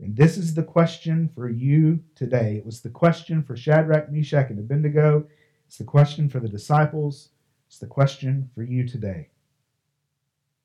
And 0.00 0.16
this 0.16 0.36
is 0.36 0.54
the 0.54 0.64
question 0.64 1.30
for 1.32 1.48
you 1.48 2.00
today. 2.16 2.56
It 2.56 2.66
was 2.66 2.80
the 2.80 2.88
question 2.88 3.44
for 3.44 3.56
Shadrach, 3.56 4.10
Meshach, 4.10 4.50
and 4.50 4.58
Abednego. 4.58 5.28
It's 5.70 5.78
the 5.78 5.84
question 5.84 6.28
for 6.28 6.40
the 6.40 6.48
disciples. 6.48 7.28
It's 7.68 7.78
the 7.78 7.86
question 7.86 8.50
for 8.56 8.64
you 8.64 8.88
today. 8.88 9.28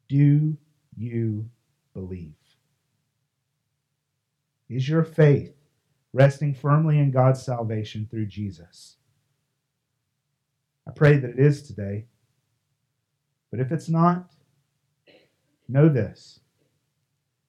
Do 0.09 0.57
you 0.97 1.47
believe? 1.93 2.33
Is 4.67 4.89
your 4.89 5.03
faith 5.03 5.53
resting 6.11 6.55
firmly 6.55 6.97
in 6.97 7.11
God's 7.11 7.43
salvation 7.43 8.07
through 8.09 8.25
Jesus? 8.25 8.95
I 10.87 10.91
pray 10.91 11.17
that 11.17 11.29
it 11.29 11.39
is 11.39 11.61
today. 11.61 12.05
But 13.51 13.59
if 13.59 13.71
it's 13.71 13.89
not, 13.89 14.31
know 15.67 15.87
this 15.87 16.39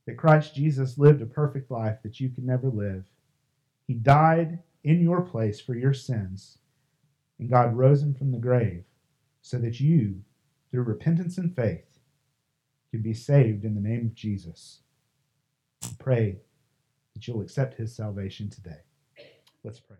that 0.04 0.18
Christ 0.18 0.54
Jesus 0.54 0.98
lived 0.98 1.22
a 1.22 1.26
perfect 1.26 1.70
life 1.70 2.02
that 2.02 2.20
you 2.20 2.28
can 2.28 2.44
never 2.44 2.68
live. 2.68 3.06
He 3.86 3.94
died 3.94 4.58
in 4.84 5.00
your 5.00 5.22
place 5.22 5.58
for 5.58 5.74
your 5.74 5.94
sins, 5.94 6.58
and 7.38 7.50
God 7.50 7.76
rose 7.76 8.02
him 8.02 8.14
from 8.14 8.32
the 8.32 8.38
grave 8.38 8.84
so 9.42 9.58
that 9.58 9.80
you, 9.80 10.22
through 10.70 10.82
repentance 10.82 11.38
and 11.38 11.54
faith, 11.54 11.98
can 12.90 13.02
be 13.02 13.14
saved 13.14 13.64
in 13.64 13.74
the 13.74 13.80
name 13.80 14.06
of 14.06 14.14
Jesus. 14.14 14.80
I 15.84 15.90
pray 15.98 16.36
that 17.14 17.26
you'll 17.26 17.42
accept 17.42 17.74
his 17.74 17.94
salvation 17.94 18.50
today. 18.50 18.80
Let's 19.62 19.80
pray. 19.80 19.96